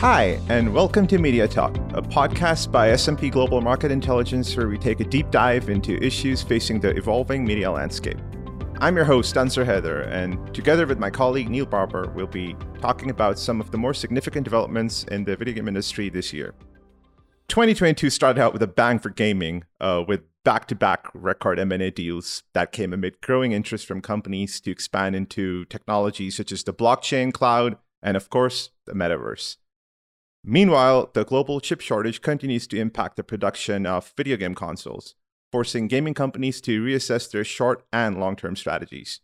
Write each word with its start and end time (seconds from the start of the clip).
Hi, 0.00 0.38
and 0.50 0.74
welcome 0.74 1.06
to 1.06 1.16
Media 1.18 1.48
Talk, 1.48 1.74
a 1.94 2.02
podcast 2.02 2.70
by 2.70 2.90
S&P 2.90 3.30
Global 3.30 3.62
Market 3.62 3.90
Intelligence 3.90 4.54
where 4.54 4.68
we 4.68 4.76
take 4.76 5.00
a 5.00 5.04
deep 5.04 5.30
dive 5.30 5.70
into 5.70 5.96
issues 6.04 6.42
facing 6.42 6.80
the 6.80 6.94
evolving 6.98 7.46
media 7.46 7.70
landscape. 7.70 8.18
I'm 8.78 8.94
your 8.94 9.06
host, 9.06 9.38
Ansar 9.38 9.64
Heather, 9.64 10.02
and 10.02 10.54
together 10.54 10.86
with 10.86 10.98
my 10.98 11.08
colleague 11.08 11.48
Neil 11.48 11.64
Barbour, 11.64 12.12
we'll 12.14 12.26
be 12.26 12.54
talking 12.82 13.08
about 13.08 13.38
some 13.38 13.58
of 13.58 13.70
the 13.70 13.78
more 13.78 13.94
significant 13.94 14.44
developments 14.44 15.04
in 15.04 15.24
the 15.24 15.34
video 15.34 15.54
game 15.54 15.66
industry 15.66 16.10
this 16.10 16.30
year. 16.30 16.52
2022 17.48 18.10
started 18.10 18.38
out 18.38 18.52
with 18.52 18.62
a 18.62 18.66
bang 18.66 18.98
for 18.98 19.08
gaming, 19.08 19.64
uh, 19.80 20.04
with 20.06 20.20
back-to-back 20.44 21.06
record 21.14 21.58
M&A 21.58 21.90
deals 21.90 22.42
that 22.52 22.70
came 22.70 22.92
amid 22.92 23.22
growing 23.22 23.52
interest 23.52 23.86
from 23.86 24.02
companies 24.02 24.60
to 24.60 24.70
expand 24.70 25.16
into 25.16 25.64
technologies 25.64 26.36
such 26.36 26.52
as 26.52 26.64
the 26.64 26.74
blockchain, 26.74 27.32
cloud, 27.32 27.78
and 28.02 28.14
of 28.14 28.28
course, 28.28 28.68
the 28.84 28.92
metaverse. 28.92 29.56
Meanwhile, 30.48 31.10
the 31.12 31.24
global 31.24 31.60
chip 31.60 31.80
shortage 31.80 32.22
continues 32.22 32.68
to 32.68 32.78
impact 32.78 33.16
the 33.16 33.24
production 33.24 33.84
of 33.84 34.14
video 34.16 34.36
game 34.36 34.54
consoles, 34.54 35.16
forcing 35.50 35.88
gaming 35.88 36.14
companies 36.14 36.60
to 36.60 36.84
reassess 36.84 37.28
their 37.28 37.42
short 37.42 37.84
and 37.92 38.20
long 38.20 38.36
term 38.36 38.54
strategies. 38.54 39.20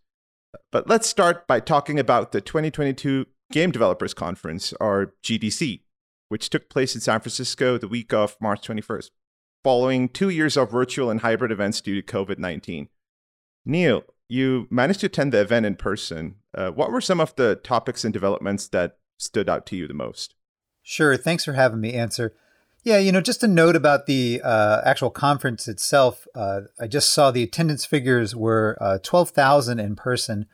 But 0.73 0.89
let's 0.89 1.07
start 1.07 1.47
by 1.47 1.61
talking 1.61 2.01
about 2.01 2.33
the 2.33 2.41
2022 2.41 3.27
Game 3.53 3.71
Developers 3.71 4.15
Conference, 4.15 4.75
or 4.81 5.15
GDC, 5.23 5.83
which 6.29 6.51
took 6.51 6.69
place 6.69 6.97
in 6.97 7.01
San 7.01 7.21
Francisco 7.21 7.79
the 7.79 7.87
week 7.87 8.13
of 8.13 8.37
March 8.41 8.67
21st, 8.67 9.11
following 9.63 10.09
two 10.09 10.29
years 10.29 10.57
of 10.57 10.73
virtual 10.73 11.09
and 11.09 11.21
hybrid 11.21 11.53
events 11.53 11.81
due 11.81 12.03
to 12.03 12.13
COVID 12.13 12.39
19. 12.39 12.89
Neil, 13.65 14.03
you 14.29 14.67
managed 14.71 15.01
to 15.01 15.07
attend 15.07 15.33
the 15.33 15.41
event 15.41 15.67
in 15.67 15.77
person. 15.77 16.35
Uh, 16.53 16.73
what 16.73 16.91
were 16.91 17.01
some 17.01 17.21
of 17.21 17.37
the 17.37 17.55
topics 17.55 18.05
and 18.05 18.13
developments 18.13 18.67
that 18.67 18.99
stood 19.19 19.49
out 19.49 19.67
to 19.67 19.77
you 19.77 19.87
the 19.87 19.95
most? 19.95 20.35
Sure. 20.83 21.17
Thanks 21.17 21.45
for 21.45 21.53
having 21.53 21.81
me 21.81 21.95
Ansar. 21.95 22.33
Yeah, 22.85 22.99
you 22.99 23.13
know, 23.13 23.21
just 23.21 23.45
a 23.45 23.49
note 23.49 23.77
about 23.77 24.07
the 24.07 24.41
uh, 24.43 24.81
actual 24.85 25.11
conference 25.11 25.69
itself. 25.69 26.27
Uh, 26.35 26.63
I 26.81 26.89
just 26.89 27.13
saw 27.13 27.31
the 27.31 27.45
attendance 27.45 27.85
figures 27.85 28.35
were 28.35 28.77
uh, 28.81 28.99
12,000 29.03 29.79
in 29.79 29.95
person. 29.95 30.47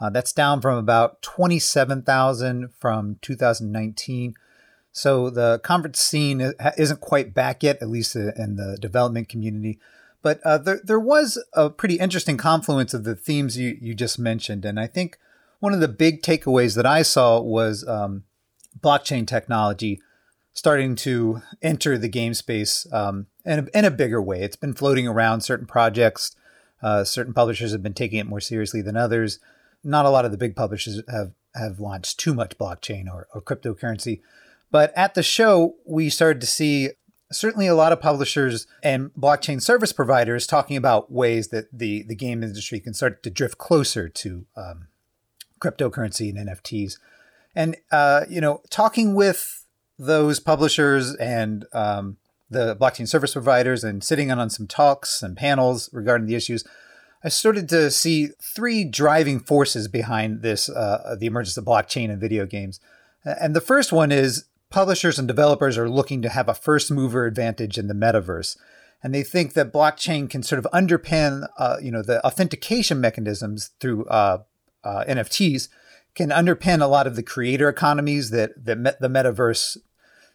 Uh, 0.00 0.10
that's 0.10 0.32
down 0.32 0.60
from 0.60 0.78
about 0.78 1.22
27,000 1.22 2.70
from 2.76 3.18
2019. 3.22 4.34
So 4.90 5.30
the 5.30 5.60
conference 5.62 6.00
scene 6.00 6.52
isn't 6.76 7.00
quite 7.00 7.34
back 7.34 7.62
yet, 7.62 7.78
at 7.80 7.88
least 7.88 8.16
in 8.16 8.56
the 8.56 8.76
development 8.80 9.28
community. 9.28 9.78
But 10.22 10.40
uh, 10.44 10.58
there, 10.58 10.80
there 10.82 10.98
was 10.98 11.42
a 11.52 11.70
pretty 11.70 11.96
interesting 11.96 12.36
confluence 12.36 12.94
of 12.94 13.04
the 13.04 13.14
themes 13.14 13.56
you, 13.56 13.78
you 13.80 13.94
just 13.94 14.18
mentioned. 14.18 14.64
And 14.64 14.80
I 14.80 14.88
think 14.88 15.18
one 15.60 15.72
of 15.72 15.80
the 15.80 15.88
big 15.88 16.22
takeaways 16.22 16.74
that 16.74 16.86
I 16.86 17.02
saw 17.02 17.40
was 17.40 17.86
um, 17.86 18.24
blockchain 18.82 19.26
technology 19.26 20.00
starting 20.52 20.96
to 20.96 21.42
enter 21.60 21.98
the 21.98 22.08
game 22.08 22.32
space 22.32 22.86
um, 22.90 23.26
in, 23.44 23.58
a, 23.58 23.78
in 23.78 23.84
a 23.84 23.90
bigger 23.90 24.22
way. 24.22 24.40
It's 24.40 24.56
been 24.56 24.72
floating 24.72 25.06
around 25.06 25.42
certain 25.42 25.66
projects. 25.66 26.34
Uh, 26.82 27.04
certain 27.04 27.34
publishers 27.34 27.72
have 27.72 27.82
been 27.82 27.94
taking 27.94 28.18
it 28.18 28.26
more 28.26 28.40
seriously 28.40 28.80
than 28.80 28.96
others. 28.96 29.38
Not 29.84 30.06
a 30.06 30.10
lot 30.10 30.24
of 30.24 30.30
the 30.30 30.38
big 30.38 30.56
publishers 30.56 31.02
have, 31.10 31.32
have 31.54 31.78
launched 31.78 32.18
too 32.18 32.32
much 32.32 32.56
blockchain 32.56 33.06
or, 33.06 33.28
or 33.34 33.42
cryptocurrency. 33.42 34.22
But 34.70 34.96
at 34.96 35.14
the 35.14 35.22
show, 35.22 35.76
we 35.84 36.08
started 36.08 36.40
to 36.40 36.46
see 36.46 36.90
certainly 37.30 37.66
a 37.66 37.74
lot 37.74 37.92
of 37.92 38.00
publishers 38.00 38.66
and 38.82 39.10
blockchain 39.12 39.60
service 39.60 39.92
providers 39.92 40.46
talking 40.46 40.76
about 40.76 41.12
ways 41.12 41.48
that 41.48 41.66
the, 41.70 42.02
the 42.04 42.14
game 42.14 42.42
industry 42.42 42.80
can 42.80 42.94
start 42.94 43.22
to 43.22 43.30
drift 43.30 43.58
closer 43.58 44.08
to 44.08 44.46
um, 44.56 44.88
cryptocurrency 45.60 46.30
and 46.30 46.48
NFTs. 46.48 46.98
And 47.56 47.76
uh, 47.90 48.26
you 48.28 48.40
know, 48.40 48.62
talking 48.70 49.16
with 49.16 49.64
those 49.98 50.38
publishers 50.38 51.14
and 51.16 51.64
um, 51.72 52.18
the 52.50 52.76
blockchain 52.76 53.08
service 53.08 53.32
providers, 53.32 53.82
and 53.82 54.04
sitting 54.04 54.30
in 54.30 54.38
on 54.38 54.50
some 54.50 54.68
talks 54.68 55.22
and 55.22 55.36
panels 55.36 55.90
regarding 55.92 56.28
the 56.28 56.36
issues, 56.36 56.62
I 57.24 57.30
started 57.30 57.68
to 57.70 57.90
see 57.90 58.28
three 58.40 58.84
driving 58.84 59.40
forces 59.40 59.88
behind 59.88 60.42
this: 60.42 60.68
uh, 60.68 61.16
the 61.18 61.26
emergence 61.26 61.56
of 61.56 61.64
blockchain 61.64 62.10
in 62.10 62.20
video 62.20 62.46
games. 62.46 62.78
And 63.24 63.56
the 63.56 63.60
first 63.60 63.90
one 63.90 64.12
is 64.12 64.44
publishers 64.70 65.18
and 65.18 65.26
developers 65.26 65.76
are 65.76 65.90
looking 65.90 66.22
to 66.22 66.28
have 66.28 66.48
a 66.48 66.54
first 66.54 66.92
mover 66.92 67.26
advantage 67.26 67.76
in 67.76 67.88
the 67.88 67.94
metaverse 67.94 68.56
and 69.02 69.14
they 69.14 69.22
think 69.22 69.52
that 69.52 69.72
blockchain 69.72 70.28
can 70.28 70.42
sort 70.42 70.58
of 70.58 70.66
underpin, 70.72 71.46
uh, 71.58 71.76
you 71.80 71.90
know, 71.90 72.02
the 72.02 72.24
authentication 72.26 73.00
mechanisms 73.00 73.70
through 73.78 74.04
uh, 74.06 74.38
uh, 74.82 75.04
NFTs 75.08 75.68
can 76.16 76.30
underpin 76.30 76.82
a 76.82 76.86
lot 76.86 77.06
of 77.06 77.14
the 77.14 77.22
creator 77.22 77.68
economies 77.68 78.30
that 78.30 78.64
that 78.64 78.78
met 78.78 79.00
the 79.00 79.08
metaverse 79.08 79.76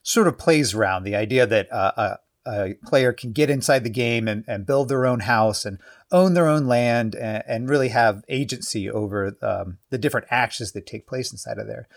sort 0.04 0.28
of 0.28 0.38
plays 0.38 0.74
around. 0.74 1.04
The 1.04 1.16
idea 1.16 1.46
that 1.46 1.72
uh, 1.72 2.18
a, 2.46 2.50
a, 2.50 2.74
player 2.86 3.12
can 3.12 3.34
get 3.34 3.50
inside 3.50 3.84
the 3.84 3.90
game 3.90 4.28
and, 4.28 4.46
and 4.48 4.66
build 4.66 4.90
their 4.90 5.06
own 5.06 5.22
house 5.22 5.66
and 5.66 5.80
own 6.12 6.34
their 6.34 6.48
own 6.48 6.66
land 6.66 7.16
and, 7.16 7.44
and 7.48 7.70
really 7.70 7.90
have 7.90 8.24
agency 8.30 8.90
over 8.90 9.36
um, 9.42 9.80
the 9.90 9.98
different 9.98 10.28
actions 10.30 10.72
that 10.72 10.86
take 10.86 11.08
place 11.08 11.32
inside 11.32 11.58
of 11.58 11.68
there. 11.68 11.88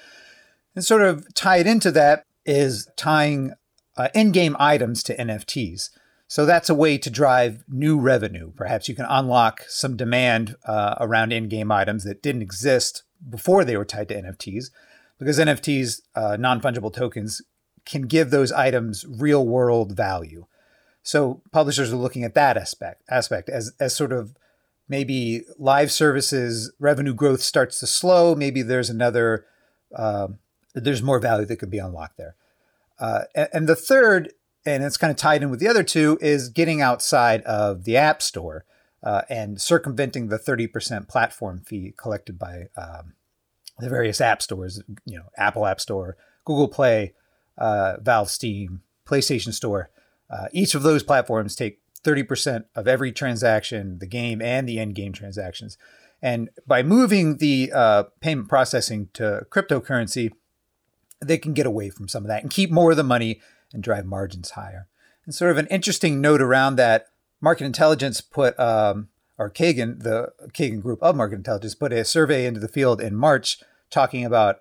And 0.74 0.84
sort 0.84 1.02
of 1.02 1.32
tied 1.34 1.66
into 1.66 1.90
that 1.92 2.24
is 2.44 2.88
tying 2.96 3.54
uh, 3.96 4.08
in-game 4.14 4.56
items 4.58 5.02
to 5.04 5.16
NFTs. 5.16 5.90
So 6.26 6.44
that's 6.44 6.68
a 6.68 6.74
way 6.74 6.98
to 6.98 7.10
drive 7.10 7.64
new 7.68 7.98
revenue. 7.98 8.50
Perhaps 8.56 8.88
you 8.88 8.94
can 8.94 9.06
unlock 9.08 9.62
some 9.68 9.96
demand 9.96 10.56
uh, 10.66 10.96
around 10.98 11.32
in-game 11.32 11.70
items 11.70 12.04
that 12.04 12.22
didn't 12.22 12.42
exist 12.42 13.04
before 13.28 13.64
they 13.64 13.76
were 13.76 13.84
tied 13.84 14.08
to 14.08 14.20
NFTs, 14.20 14.70
because 15.18 15.38
NFTs, 15.38 16.02
uh, 16.14 16.36
non 16.36 16.60
fungible 16.60 16.92
tokens, 16.92 17.42
can 17.84 18.02
give 18.02 18.30
those 18.30 18.52
items 18.52 19.04
real 19.06 19.46
world 19.46 19.92
value. 19.92 20.46
So 21.02 21.42
publishers 21.52 21.92
are 21.92 21.96
looking 21.96 22.24
at 22.24 22.34
that 22.34 22.56
aspect 22.56 23.02
aspect 23.10 23.48
as 23.48 23.72
as 23.78 23.94
sort 23.94 24.12
of 24.12 24.34
maybe 24.88 25.42
live 25.58 25.92
services 25.92 26.72
revenue 26.78 27.14
growth 27.14 27.42
starts 27.42 27.80
to 27.80 27.86
slow. 27.86 28.34
Maybe 28.34 28.62
there's 28.62 28.90
another 28.90 29.44
uh, 29.94 30.28
there's 30.74 31.02
more 31.02 31.20
value 31.20 31.46
that 31.46 31.56
could 31.56 31.70
be 31.70 31.78
unlocked 31.78 32.16
there. 32.16 32.36
Uh, 32.98 33.22
and, 33.34 33.48
and 33.52 33.68
the 33.68 33.76
third, 33.76 34.32
and 34.64 34.82
it's 34.82 34.96
kind 34.96 35.10
of 35.10 35.16
tied 35.16 35.42
in 35.42 35.50
with 35.50 35.60
the 35.60 35.68
other 35.68 35.82
two, 35.82 36.18
is 36.20 36.48
getting 36.48 36.80
outside 36.80 37.42
of 37.42 37.84
the 37.84 37.96
app 37.96 38.22
store 38.22 38.64
uh, 39.04 39.22
and 39.28 39.60
circumventing 39.60 40.28
the 40.28 40.38
30% 40.38 41.08
platform 41.08 41.60
fee 41.60 41.92
collected 41.96 42.38
by 42.38 42.68
um, 42.76 43.12
the 43.78 43.88
various 43.88 44.20
app 44.20 44.40
stores, 44.42 44.82
you 45.04 45.18
know, 45.18 45.26
Apple 45.36 45.66
App 45.66 45.80
Store, 45.80 46.16
Google 46.44 46.68
Play, 46.68 47.12
uh, 47.58 47.98
Valve 48.00 48.30
Steam, 48.30 48.82
PlayStation 49.06 49.52
Store. 49.52 49.90
Uh, 50.30 50.46
each 50.52 50.74
of 50.74 50.82
those 50.82 51.02
platforms 51.02 51.54
take 51.54 51.80
30% 52.02 52.64
of 52.74 52.88
every 52.88 53.12
transaction, 53.12 53.98
the 53.98 54.06
game 54.06 54.40
and 54.40 54.68
the 54.68 54.78
end 54.78 54.94
game 54.94 55.12
transactions. 55.12 55.76
And 56.22 56.48
by 56.66 56.82
moving 56.82 57.36
the 57.36 57.70
uh, 57.74 58.04
payment 58.20 58.48
processing 58.48 59.10
to 59.12 59.46
cryptocurrency, 59.50 60.30
they 61.22 61.36
can 61.36 61.52
get 61.52 61.66
away 61.66 61.90
from 61.90 62.08
some 62.08 62.24
of 62.24 62.28
that 62.28 62.42
and 62.42 62.50
keep 62.50 62.70
more 62.70 62.92
of 62.92 62.96
the 62.96 63.04
money 63.04 63.40
and 63.72 63.82
drive 63.82 64.06
margins 64.06 64.50
higher. 64.50 64.86
And 65.26 65.34
sort 65.34 65.50
of 65.50 65.58
an 65.58 65.66
interesting 65.66 66.20
note 66.20 66.40
around 66.40 66.76
that 66.76 67.08
market 67.44 67.64
intelligence 67.64 68.20
put 68.20 68.58
um, 68.58 69.08
or 69.38 69.50
Kagan, 69.50 70.02
the 70.02 70.32
Kagan 70.48 70.80
group 70.80 71.02
of 71.02 71.16
market 71.16 71.36
intelligence, 71.36 71.74
put 71.74 71.92
a 71.92 72.04
survey 72.04 72.46
into 72.46 72.60
the 72.60 72.68
field 72.68 73.00
in 73.00 73.14
March 73.14 73.58
talking 73.90 74.24
about, 74.24 74.60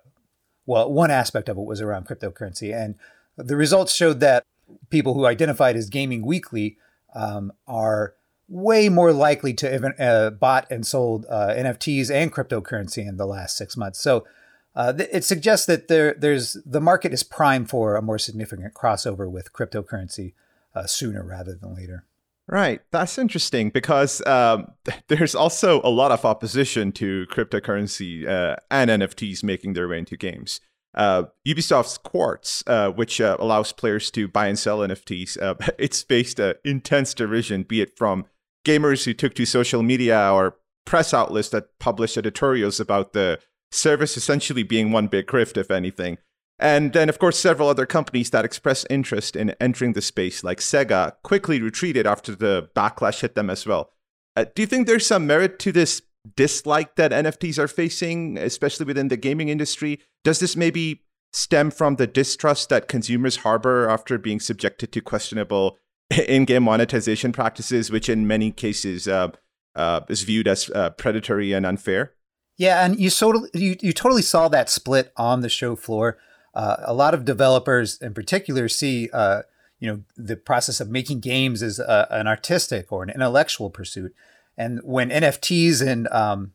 well, 0.66 0.90
one 0.92 1.10
aspect 1.10 1.48
of 1.48 1.56
it 1.56 1.64
was 1.64 1.80
around 1.80 2.06
cryptocurrency. 2.06 2.74
And 2.74 2.96
the 3.36 3.56
results 3.56 3.94
showed 3.94 4.20
that 4.20 4.44
people 4.90 5.14
who 5.14 5.26
identified 5.26 5.76
as 5.76 5.88
gaming 5.88 6.24
weekly 6.24 6.78
um, 7.14 7.52
are 7.66 8.14
way 8.48 8.88
more 8.88 9.12
likely 9.12 9.54
to 9.54 9.70
have 9.70 9.84
uh, 9.98 10.30
bought 10.30 10.70
and 10.70 10.86
sold 10.86 11.24
uh, 11.28 11.48
NFTs 11.48 12.10
and 12.10 12.32
cryptocurrency 12.32 13.06
in 13.06 13.16
the 13.16 13.26
last 13.26 13.56
six 13.56 13.76
months. 13.76 14.00
So 14.00 14.26
uh, 14.74 14.92
th- 14.92 15.08
it 15.12 15.24
suggests 15.24 15.66
that 15.66 15.88
there, 15.88 16.14
there's 16.14 16.56
the 16.66 16.80
market 16.80 17.12
is 17.12 17.22
prime 17.22 17.64
for 17.64 17.96
a 17.96 18.02
more 18.02 18.18
significant 18.18 18.74
crossover 18.74 19.30
with 19.30 19.52
cryptocurrency 19.52 20.34
uh, 20.74 20.86
sooner 20.86 21.24
rather 21.24 21.54
than 21.54 21.74
later. 21.74 22.04
Right. 22.46 22.80
That's 22.92 23.16
interesting 23.16 23.70
because 23.70 24.24
um, 24.26 24.68
there's 25.08 25.34
also 25.34 25.80
a 25.82 25.88
lot 25.88 26.12
of 26.12 26.24
opposition 26.24 26.92
to 26.92 27.26
cryptocurrency 27.30 28.28
uh, 28.28 28.56
and 28.70 28.90
NFTs 28.90 29.42
making 29.42 29.72
their 29.72 29.88
way 29.88 29.98
into 29.98 30.16
games. 30.16 30.60
Uh, 30.94 31.24
Ubisoft's 31.46 31.98
Quartz, 31.98 32.62
uh, 32.66 32.90
which 32.90 33.20
uh, 33.20 33.36
allows 33.40 33.72
players 33.72 34.10
to 34.12 34.28
buy 34.28 34.46
and 34.46 34.58
sell 34.58 34.78
NFTs, 34.78 35.40
uh, 35.42 35.54
it's 35.78 36.02
faced 36.02 36.38
intense 36.64 37.14
derision, 37.14 37.64
be 37.64 37.80
it 37.80 37.96
from 37.96 38.26
gamers 38.64 39.04
who 39.04 39.14
took 39.14 39.34
to 39.34 39.44
social 39.44 39.82
media 39.82 40.30
or 40.32 40.56
press 40.84 41.12
outlets 41.12 41.48
that 41.48 41.78
published 41.78 42.16
editorials 42.16 42.78
about 42.78 43.12
the 43.12 43.38
service 43.72 44.16
essentially 44.16 44.62
being 44.62 44.92
one 44.92 45.08
big 45.08 45.26
grift, 45.26 45.56
if 45.56 45.70
anything. 45.70 46.18
And 46.58 46.92
then, 46.92 47.08
of 47.08 47.18
course, 47.18 47.38
several 47.38 47.68
other 47.68 47.86
companies 47.86 48.30
that 48.30 48.44
expressed 48.44 48.86
interest 48.88 49.34
in 49.34 49.50
entering 49.60 49.94
the 49.94 50.02
space, 50.02 50.44
like 50.44 50.58
Sega, 50.58 51.14
quickly 51.22 51.60
retreated 51.60 52.06
after 52.06 52.34
the 52.34 52.68
backlash 52.76 53.20
hit 53.20 53.34
them 53.34 53.50
as 53.50 53.66
well. 53.66 53.90
Uh, 54.36 54.44
do 54.54 54.62
you 54.62 54.66
think 54.66 54.86
there's 54.86 55.06
some 55.06 55.26
merit 55.26 55.58
to 55.60 55.72
this 55.72 56.02
dislike 56.36 56.96
that 56.96 57.12
NFTs 57.12 57.58
are 57.58 57.68
facing, 57.68 58.38
especially 58.38 58.86
within 58.86 59.08
the 59.08 59.16
gaming 59.16 59.48
industry? 59.48 60.00
Does 60.22 60.38
this 60.38 60.56
maybe 60.56 61.02
stem 61.32 61.70
from 61.70 61.96
the 61.96 62.06
distrust 62.06 62.68
that 62.68 62.88
consumers 62.88 63.38
harbor 63.38 63.88
after 63.88 64.16
being 64.18 64.40
subjected 64.40 64.92
to 64.92 65.00
questionable 65.00 65.78
in-game 66.28 66.62
monetization 66.62 67.32
practices, 67.32 67.90
which 67.90 68.08
in 68.08 68.26
many 68.26 68.52
cases 68.52 69.08
uh, 69.08 69.28
uh, 69.74 70.00
is 70.08 70.22
viewed 70.22 70.46
as 70.46 70.70
uh, 70.70 70.90
predatory 70.90 71.52
and 71.52 71.66
unfair. 71.66 72.12
Yeah, 72.56 72.84
and 72.84 72.98
you 72.98 73.10
totally 73.10 73.50
you, 73.52 73.76
you 73.80 73.92
totally 73.92 74.22
saw 74.22 74.46
that 74.48 74.70
split 74.70 75.12
on 75.16 75.40
the 75.40 75.48
show 75.48 75.74
floor. 75.74 76.18
Uh, 76.54 76.76
a 76.80 76.94
lot 76.94 77.14
of 77.14 77.24
developers, 77.24 78.00
in 78.00 78.14
particular, 78.14 78.68
see 78.68 79.10
uh, 79.12 79.42
you 79.80 79.88
know 79.88 80.02
the 80.16 80.36
process 80.36 80.80
of 80.80 80.88
making 80.88 81.20
games 81.20 81.62
as 81.62 81.78
a, 81.78 82.06
an 82.10 82.26
artistic 82.26 82.92
or 82.92 83.02
an 83.02 83.10
intellectual 83.10 83.70
pursuit, 83.70 84.14
and 84.56 84.80
when 84.84 85.10
NFTs 85.10 85.86
and 85.86 86.08
um, 86.08 86.52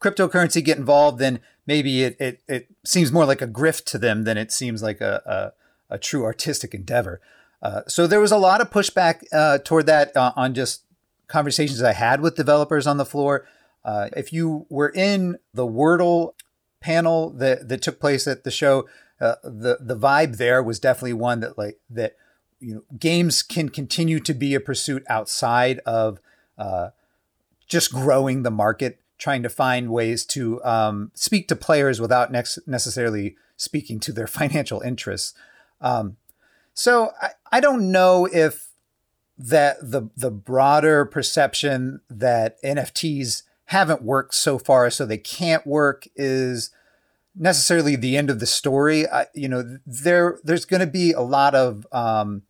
cryptocurrency 0.00 0.64
get 0.64 0.78
involved, 0.78 1.18
then 1.18 1.40
maybe 1.66 2.02
it, 2.02 2.16
it, 2.20 2.42
it 2.48 2.68
seems 2.84 3.12
more 3.12 3.24
like 3.24 3.42
a 3.42 3.46
grift 3.46 3.84
to 3.84 3.98
them 3.98 4.24
than 4.24 4.36
it 4.36 4.50
seems 4.50 4.82
like 4.82 5.00
a, 5.00 5.52
a, 5.90 5.94
a 5.94 5.98
true 5.98 6.24
artistic 6.24 6.74
endeavor. 6.74 7.20
Uh, 7.62 7.82
so 7.86 8.06
there 8.06 8.20
was 8.20 8.32
a 8.32 8.38
lot 8.38 8.60
of 8.60 8.70
pushback 8.70 9.22
uh, 9.32 9.58
toward 9.58 9.86
that 9.86 10.16
uh, 10.16 10.32
on 10.36 10.54
just 10.54 10.82
conversations 11.28 11.82
I 11.82 11.92
had 11.92 12.20
with 12.20 12.34
developers 12.34 12.86
on 12.86 12.96
the 12.96 13.04
floor. 13.04 13.46
Uh, 13.84 14.08
if 14.16 14.32
you 14.32 14.66
were 14.68 14.88
in 14.88 15.38
the 15.54 15.66
Wordle 15.66 16.32
panel 16.80 17.30
that, 17.30 17.68
that 17.68 17.82
took 17.82 18.00
place 18.00 18.26
at 18.26 18.44
the 18.44 18.50
show, 18.50 18.88
uh, 19.20 19.36
the 19.42 19.78
the 19.80 19.96
vibe 19.96 20.36
there 20.36 20.62
was 20.62 20.80
definitely 20.80 21.12
one 21.12 21.40
that 21.40 21.58
like 21.58 21.78
that 21.88 22.16
you 22.58 22.74
know 22.74 22.82
games 22.98 23.42
can 23.42 23.68
continue 23.68 24.20
to 24.20 24.34
be 24.34 24.54
a 24.54 24.60
pursuit 24.60 25.04
outside 25.08 25.78
of 25.80 26.20
uh, 26.58 26.90
just 27.66 27.92
growing 27.92 28.42
the 28.42 28.50
market 28.50 29.00
trying 29.18 29.42
to 29.42 29.48
find 29.50 29.90
ways 29.90 30.24
to 30.24 30.62
um, 30.64 31.12
speak 31.14 31.46
to 31.46 31.54
players 31.54 32.00
without 32.00 32.32
necessarily 32.32 33.36
speaking 33.56 34.00
to 34.00 34.12
their 34.12 34.26
financial 34.40 34.80
interests. 34.80 35.34
Um, 35.80 36.16
so 36.74 37.12
I, 37.20 37.30
I 37.52 37.60
don't 37.60 37.92
know 37.92 38.26
if 38.32 38.70
that 39.38 39.76
the 39.80 40.10
the 40.16 40.30
broader 40.30 41.04
perception 41.04 42.00
that 42.10 42.62
NFTs 42.62 43.42
haven't 43.66 44.02
worked 44.02 44.34
so 44.34 44.58
far, 44.58 44.90
so 44.90 45.06
they 45.06 45.18
can't 45.18 45.66
work, 45.66 46.06
is 46.16 46.70
necessarily 47.40 47.96
the 47.96 48.16
end 48.16 48.30
of 48.30 48.38
the 48.38 48.46
story. 48.46 49.08
I, 49.08 49.26
you 49.34 49.48
know, 49.48 49.78
there 49.86 50.38
there's 50.44 50.66
going 50.66 50.80
to 50.80 50.86
be 50.86 51.12
a 51.12 51.22
lot 51.22 51.54
of 51.54 51.86
um, 51.90 52.42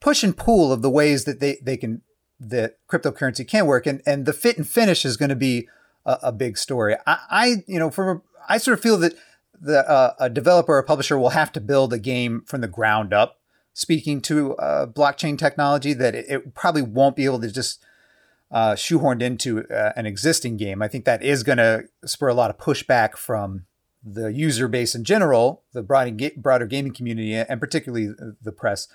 push 0.00 0.24
and 0.24 0.36
pull 0.36 0.72
of 0.72 0.82
the 0.82 0.90
ways 0.90 1.24
that 1.24 1.38
they 1.38 1.58
they 1.62 1.76
can 1.76 2.02
that 2.40 2.78
cryptocurrency 2.88 3.46
can 3.46 3.66
work, 3.66 3.86
and 3.86 4.02
and 4.06 4.26
the 4.26 4.32
fit 4.32 4.56
and 4.56 4.66
finish 4.66 5.04
is 5.04 5.16
going 5.16 5.28
to 5.28 5.36
be 5.36 5.68
a, 6.06 6.18
a 6.24 6.32
big 6.32 6.58
story. 6.58 6.96
I, 7.06 7.18
I, 7.30 7.54
you 7.66 7.78
know, 7.78 7.90
from 7.90 8.22
I 8.48 8.58
sort 8.58 8.78
of 8.78 8.82
feel 8.82 8.96
that 8.98 9.14
the 9.60 9.88
uh, 9.88 10.14
a 10.18 10.30
developer 10.30 10.76
or 10.76 10.82
publisher 10.82 11.18
will 11.18 11.30
have 11.30 11.52
to 11.52 11.60
build 11.60 11.92
a 11.92 11.98
game 11.98 12.42
from 12.46 12.62
the 12.62 12.68
ground 12.68 13.12
up, 13.12 13.40
speaking 13.74 14.20
to 14.22 14.56
uh, 14.56 14.86
blockchain 14.86 15.38
technology 15.38 15.92
that 15.92 16.14
it, 16.14 16.26
it, 16.28 16.54
probably 16.54 16.82
won't 16.82 17.14
be 17.14 17.26
able 17.26 17.40
to 17.40 17.50
just 17.50 17.84
uh, 18.50 18.72
shoehorned 18.72 19.22
into 19.22 19.66
uh, 19.68 19.92
an 19.96 20.06
existing 20.06 20.56
game. 20.56 20.82
I 20.82 20.88
think 20.88 21.04
that 21.04 21.22
is 21.22 21.42
going 21.42 21.58
to 21.58 21.84
spur 22.04 22.28
a 22.28 22.34
lot 22.34 22.50
of 22.50 22.58
pushback 22.58 23.16
from 23.16 23.66
the 24.04 24.32
user 24.32 24.68
base 24.68 24.94
in 24.94 25.02
general, 25.02 25.62
the 25.72 25.82
broader, 25.82 26.66
gaming 26.66 26.92
community, 26.92 27.34
and 27.34 27.60
particularly 27.60 28.10
the 28.42 28.52
press. 28.52 28.86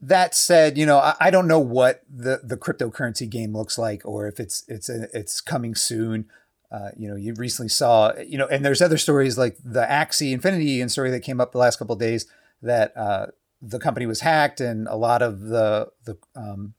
That 0.00 0.34
said, 0.34 0.76
you 0.76 0.84
know, 0.84 1.14
I, 1.20 1.30
don't 1.30 1.46
know 1.46 1.60
what 1.60 2.02
the, 2.12 2.40
the 2.42 2.56
cryptocurrency 2.56 3.30
game 3.30 3.56
looks 3.56 3.78
like, 3.78 4.02
or 4.04 4.26
if 4.26 4.40
it's 4.40 4.64
it's 4.68 4.88
it's 4.88 5.40
coming 5.40 5.74
soon. 5.74 6.26
Uh, 6.70 6.90
you 6.96 7.08
know, 7.08 7.16
you 7.16 7.34
recently 7.34 7.68
saw, 7.68 8.12
you 8.18 8.36
know, 8.36 8.46
and 8.46 8.64
there's 8.64 8.82
other 8.82 8.98
stories 8.98 9.38
like 9.38 9.56
the 9.62 9.84
Axie 9.84 10.32
Infinity 10.32 10.86
story 10.88 11.10
that 11.10 11.20
came 11.20 11.40
up 11.40 11.52
the 11.52 11.58
last 11.58 11.78
couple 11.78 11.92
of 11.92 12.00
days 12.00 12.26
that 12.62 12.96
uh, 12.96 13.26
the 13.60 13.78
company 13.78 14.06
was 14.06 14.20
hacked 14.20 14.60
and 14.60 14.88
a 14.88 14.96
lot 14.96 15.22
of 15.22 15.40
the 15.40 15.90
the 16.04 16.18
um, 16.34 16.74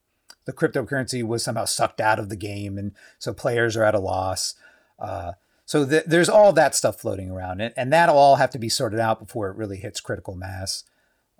the 0.45 0.53
cryptocurrency 0.53 1.23
was 1.23 1.43
somehow 1.43 1.65
sucked 1.65 2.01
out 2.01 2.19
of 2.19 2.29
the 2.29 2.35
game, 2.35 2.77
and 2.77 2.91
so 3.19 3.33
players 3.33 3.77
are 3.77 3.83
at 3.83 3.95
a 3.95 3.99
loss. 3.99 4.55
Uh, 4.99 5.33
so 5.65 5.85
th- 5.85 6.05
there's 6.05 6.29
all 6.29 6.53
that 6.53 6.75
stuff 6.75 6.99
floating 6.99 7.29
around, 7.29 7.61
and, 7.61 7.73
and 7.77 7.91
that'll 7.91 8.17
all 8.17 8.35
have 8.35 8.49
to 8.51 8.59
be 8.59 8.69
sorted 8.69 8.99
out 8.99 9.19
before 9.19 9.49
it 9.49 9.57
really 9.57 9.77
hits 9.77 10.01
critical 10.01 10.35
mass. 10.35 10.83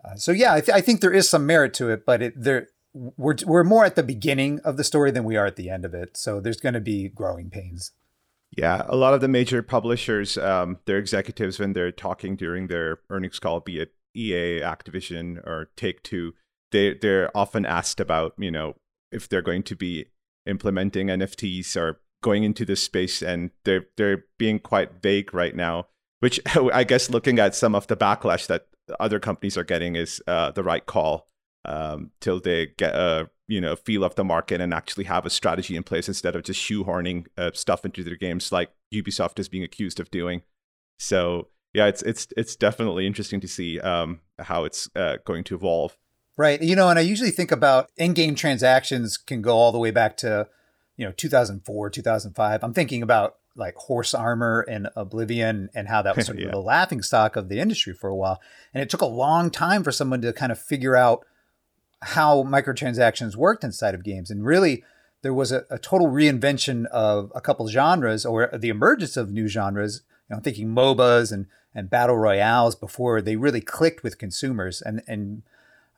Uh, 0.03 0.15
so 0.15 0.31
yeah, 0.31 0.53
I, 0.53 0.61
th- 0.61 0.75
I, 0.75 0.81
think 0.81 1.01
there 1.01 1.13
is 1.13 1.29
some 1.29 1.45
merit 1.45 1.73
to 1.75 1.89
it, 1.89 2.05
but 2.05 2.21
it, 2.21 2.33
there 2.35 2.69
we're 2.93 3.35
we're 3.45 3.63
more 3.63 3.85
at 3.85 3.95
the 3.95 4.03
beginning 4.03 4.59
of 4.61 4.77
the 4.77 4.83
story 4.83 5.11
than 5.11 5.23
we 5.23 5.35
are 5.35 5.45
at 5.45 5.55
the 5.55 5.69
end 5.69 5.85
of 5.85 5.93
it. 5.93 6.15
So 6.17 6.39
there's 6.39 6.59
going 6.59 6.73
to 6.73 6.81
be 6.81 7.09
growing 7.09 7.49
pains. 7.49 7.91
Yeah, 8.55 8.83
a 8.87 8.95
lot 8.95 9.15
of 9.15 9.21
the 9.21 9.27
major 9.27 9.63
publishers, 9.63 10.37
um, 10.37 10.77
their 10.85 10.99
executives, 10.99 11.59
when 11.59 11.73
they're 11.73 11.91
talking 11.91 12.35
during 12.35 12.67
their 12.67 12.99
earnings 13.09 13.39
call, 13.39 13.61
be 13.61 13.79
it 13.79 13.93
EA, 14.15 14.59
Activision, 14.61 15.37
or 15.47 15.71
Take 15.75 16.03
Two, 16.03 16.33
they 16.71 16.93
they're 16.93 17.35
often 17.35 17.65
asked 17.65 17.99
about 17.99 18.33
you 18.37 18.51
know 18.51 18.75
if 19.11 19.27
they're 19.27 19.41
going 19.41 19.63
to 19.63 19.75
be 19.75 20.05
implementing 20.45 21.07
NFTs 21.07 21.75
or 21.77 22.01
going 22.23 22.43
into 22.43 22.65
this 22.65 22.81
space, 22.81 23.21
and 23.21 23.51
they're 23.63 23.85
they're 23.97 24.25
being 24.39 24.57
quite 24.57 25.01
vague 25.03 25.33
right 25.33 25.55
now. 25.55 25.87
Which 26.19 26.39
I 26.73 26.83
guess, 26.83 27.11
looking 27.11 27.37
at 27.37 27.53
some 27.53 27.75
of 27.75 27.85
the 27.85 27.95
backlash 27.95 28.47
that 28.47 28.65
other 28.99 29.19
companies 29.19 29.57
are 29.57 29.63
getting, 29.63 29.95
is 29.95 30.23
uh, 30.25 30.49
the 30.51 30.63
right 30.63 30.85
call 30.85 31.27
um, 31.65 32.09
till 32.19 32.39
they 32.39 32.67
get 32.77 32.95
a 32.95 33.29
you 33.47 33.61
know 33.61 33.75
feel 33.75 34.03
of 34.03 34.15
the 34.15 34.23
market 34.23 34.59
and 34.59 34.73
actually 34.73 35.03
have 35.03 35.25
a 35.25 35.29
strategy 35.29 35.75
in 35.75 35.83
place 35.83 36.07
instead 36.07 36.35
of 36.35 36.43
just 36.43 36.59
shoehorning 36.59 37.27
uh, 37.37 37.51
stuff 37.53 37.85
into 37.85 38.03
their 38.03 38.15
games 38.15 38.51
like 38.51 38.71
Ubisoft 38.91 39.37
is 39.37 39.49
being 39.49 39.63
accused 39.63 39.99
of 39.99 40.09
doing. 40.09 40.41
So 40.97 41.49
yeah, 41.73 41.85
it's 41.85 42.01
it's 42.03 42.27
it's 42.37 42.55
definitely 42.55 43.05
interesting 43.05 43.41
to 43.41 43.47
see 43.47 43.79
um, 43.79 44.21
how 44.39 44.63
it's 44.63 44.89
uh, 44.95 45.17
going 45.25 45.43
to 45.45 45.55
evolve. 45.55 45.97
Right. 46.37 46.61
You 46.61 46.75
know, 46.75 46.89
and 46.89 46.97
I 46.97 47.03
usually 47.03 47.31
think 47.31 47.51
about 47.51 47.91
in-game 47.95 48.35
transactions 48.35 49.17
can 49.17 49.41
go 49.41 49.55
all 49.55 49.71
the 49.71 49.77
way 49.77 49.91
back 49.91 50.17
to, 50.17 50.47
you 50.97 51.05
know, 51.05 51.11
2004, 51.11 51.89
2005. 51.89 52.63
I'm 52.63 52.73
thinking 52.73 53.01
about 53.01 53.37
like 53.55 53.75
horse 53.75 54.13
armor 54.13 54.65
and 54.67 54.89
Oblivion 54.95 55.69
and 55.75 55.87
how 55.87 56.01
that 56.01 56.15
was 56.15 56.25
sort 56.27 56.37
of 56.37 56.45
yeah. 56.45 56.51
the 56.51 56.59
laughing 56.59 57.01
stock 57.01 57.35
of 57.35 57.49
the 57.49 57.59
industry 57.59 57.93
for 57.93 58.09
a 58.09 58.15
while. 58.15 58.41
And 58.73 58.81
it 58.81 58.89
took 58.89 59.01
a 59.01 59.07
long 59.07 59.51
time 59.51 59.83
for 59.83 59.91
someone 59.91 60.21
to 60.21 60.33
kind 60.33 60.51
of 60.51 60.59
figure 60.59 60.95
out 60.95 61.25
how 62.01 62.43
microtransactions 62.43 63.35
worked 63.35 63.63
inside 63.63 63.95
of 63.95 64.03
games. 64.03 64.29
And 64.29 64.45
really, 64.45 64.83
there 65.21 65.33
was 65.33 65.51
a, 65.51 65.65
a 65.69 65.79
total 65.79 66.07
reinvention 66.07 66.85
of 66.87 67.31
a 67.33 67.41
couple 67.41 67.67
genres 67.69 68.25
or 68.25 68.49
the 68.53 68.69
emergence 68.69 69.15
of 69.15 69.31
new 69.31 69.47
genres. 69.47 70.01
You 70.29 70.33
know, 70.33 70.37
I'm 70.37 70.43
thinking 70.43 70.69
MOBAs 70.69 71.31
and 71.31 71.47
and 71.75 71.89
battle 71.89 72.17
royales 72.17 72.75
before 72.75 73.19
they 73.19 73.35
really 73.35 73.61
clicked 73.61 74.03
with 74.03 74.17
consumers. 74.17 74.81
And 74.81 75.01
and 75.07 75.43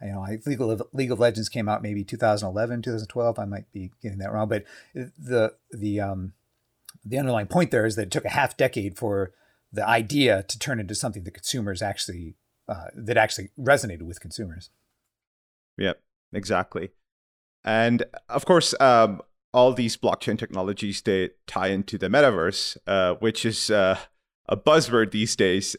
you 0.02 0.12
know, 0.12 0.22
I 0.22 0.40
League 0.46 0.62
of, 0.62 0.82
League 0.94 1.12
of 1.12 1.20
Legends 1.20 1.50
came 1.50 1.70
out 1.70 1.82
maybe 1.82 2.04
2011, 2.04 2.82
2012. 2.82 3.40
I 3.40 3.46
might 3.46 3.72
be 3.72 3.92
getting 4.02 4.20
that 4.20 4.32
wrong, 4.32 4.50
but 4.50 4.66
the 4.94 5.54
the 5.72 6.02
um, 6.02 6.34
the 7.04 7.18
underlying 7.18 7.48
point 7.48 7.72
there 7.72 7.86
is 7.86 7.96
that 7.96 8.04
it 8.04 8.12
took 8.12 8.26
a 8.26 8.30
half 8.30 8.58
decade 8.58 8.98
for 8.98 9.32
the 9.72 9.88
idea 9.88 10.44
to 10.44 10.60
turn 10.60 10.80
into 10.80 10.96
something 10.96 11.24
that 11.24 11.34
consumers 11.34 11.82
actually 11.82 12.36
uh, 12.68 12.88
that 12.96 13.18
actually 13.18 13.50
resonated 13.60 14.04
with 14.04 14.20
consumers. 14.20 14.70
Yep, 15.78 16.02
exactly. 16.34 16.90
And 17.64 18.04
of 18.30 18.46
course, 18.46 18.74
um, 18.80 19.22
all 19.54 19.74
these 19.74 19.98
blockchain 19.98 20.38
technologies 20.38 21.02
they 21.02 21.32
tie 21.48 21.68
into 21.68 21.98
the 21.98 22.08
metaverse, 22.08 22.78
uh, 22.86 23.16
which 23.16 23.46
is 23.46 23.72
uh, 23.72 23.98
a 24.48 24.58
buzzword 24.58 25.12
these 25.12 25.36
days. 25.36 25.76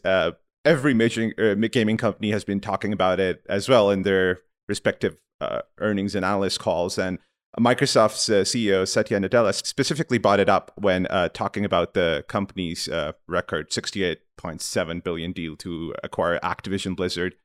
Uh, 0.67 0.71
every 0.71 0.93
major 0.93 1.33
uh, 1.37 1.55
gaming 1.71 1.97
company 1.97 2.31
has 2.31 2.43
been 2.43 2.59
talking 2.59 2.93
about 2.93 3.19
it 3.19 3.43
as 3.49 3.69
well 3.69 3.89
in 3.89 4.03
their 4.03 4.39
respective 4.67 5.17
uh, 5.41 5.61
earnings 5.79 6.15
and 6.15 6.25
analyst 6.25 6.59
calls. 6.59 6.97
And 6.97 7.19
Microsoft's 7.59 8.29
uh, 8.29 8.43
CEO 8.43 8.87
Satya 8.87 9.19
Nadella 9.19 9.53
specifically 9.53 10.17
brought 10.17 10.39
it 10.39 10.49
up 10.49 10.71
when 10.75 11.07
uh, 11.07 11.29
talking 11.29 11.65
about 11.65 11.93
the 11.93 12.23
company's 12.27 12.87
uh, 12.87 13.13
record 13.27 13.71
68.7 13.71 15.03
billion 15.03 15.31
deal 15.31 15.55
to 15.57 15.95
acquire 16.03 16.39
Activision 16.39 16.95
Blizzard. 16.95 17.35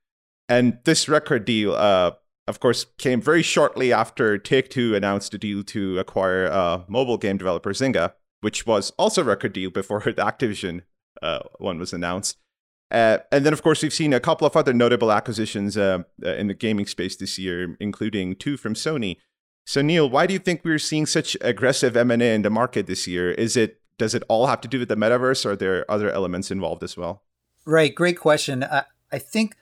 And 0.48 0.78
this 0.84 1.08
record 1.08 1.44
deal, 1.44 1.74
uh, 1.74 2.12
of 2.46 2.60
course, 2.60 2.84
came 2.98 3.22
very 3.22 3.42
shortly 3.42 3.92
after 3.92 4.36
Take 4.36 4.68
Two 4.68 4.94
announced 4.94 5.32
a 5.32 5.38
deal 5.38 5.62
to 5.64 5.98
acquire 5.98 6.84
mobile 6.88 7.16
game 7.16 7.38
developer 7.38 7.72
Zynga, 7.72 8.12
which 8.40 8.66
was 8.66 8.90
also 8.98 9.22
a 9.22 9.24
record 9.24 9.52
deal 9.52 9.70
before 9.70 10.00
the 10.00 10.12
Activision 10.16 10.82
one 11.58 11.78
was 11.78 11.92
announced. 11.92 12.36
Uh, 12.92 13.18
and 13.32 13.46
then, 13.46 13.54
of 13.54 13.62
course, 13.62 13.82
we've 13.82 13.92
seen 13.92 14.12
a 14.12 14.20
couple 14.20 14.46
of 14.46 14.54
other 14.54 14.74
notable 14.74 15.10
acquisitions 15.10 15.78
uh, 15.78 16.02
uh 16.24 16.34
in 16.34 16.46
the 16.46 16.54
gaming 16.54 16.86
space 16.86 17.16
this 17.16 17.38
year, 17.38 17.74
including 17.80 18.36
two 18.36 18.58
from 18.58 18.74
Sony. 18.74 19.16
So, 19.64 19.80
Neil, 19.80 20.08
why 20.08 20.26
do 20.26 20.34
you 20.34 20.38
think 20.38 20.60
we're 20.62 20.78
seeing 20.78 21.06
such 21.06 21.36
aggressive 21.40 21.96
M&A 21.96 22.34
in 22.34 22.42
the 22.42 22.50
market 22.50 22.86
this 22.86 23.06
year? 23.06 23.30
Is 23.32 23.56
it 23.56 23.80
does 23.98 24.14
it 24.14 24.22
all 24.28 24.46
have 24.46 24.60
to 24.60 24.68
do 24.68 24.78
with 24.78 24.88
the 24.88 24.96
metaverse, 24.96 25.46
or 25.46 25.52
are 25.52 25.56
there 25.56 25.90
other 25.90 26.10
elements 26.10 26.50
involved 26.50 26.82
as 26.82 26.96
well? 26.96 27.22
Right, 27.64 27.94
great 27.94 28.18
question. 28.18 28.64
I, 28.64 28.84
I 29.10 29.18
think 29.18 29.56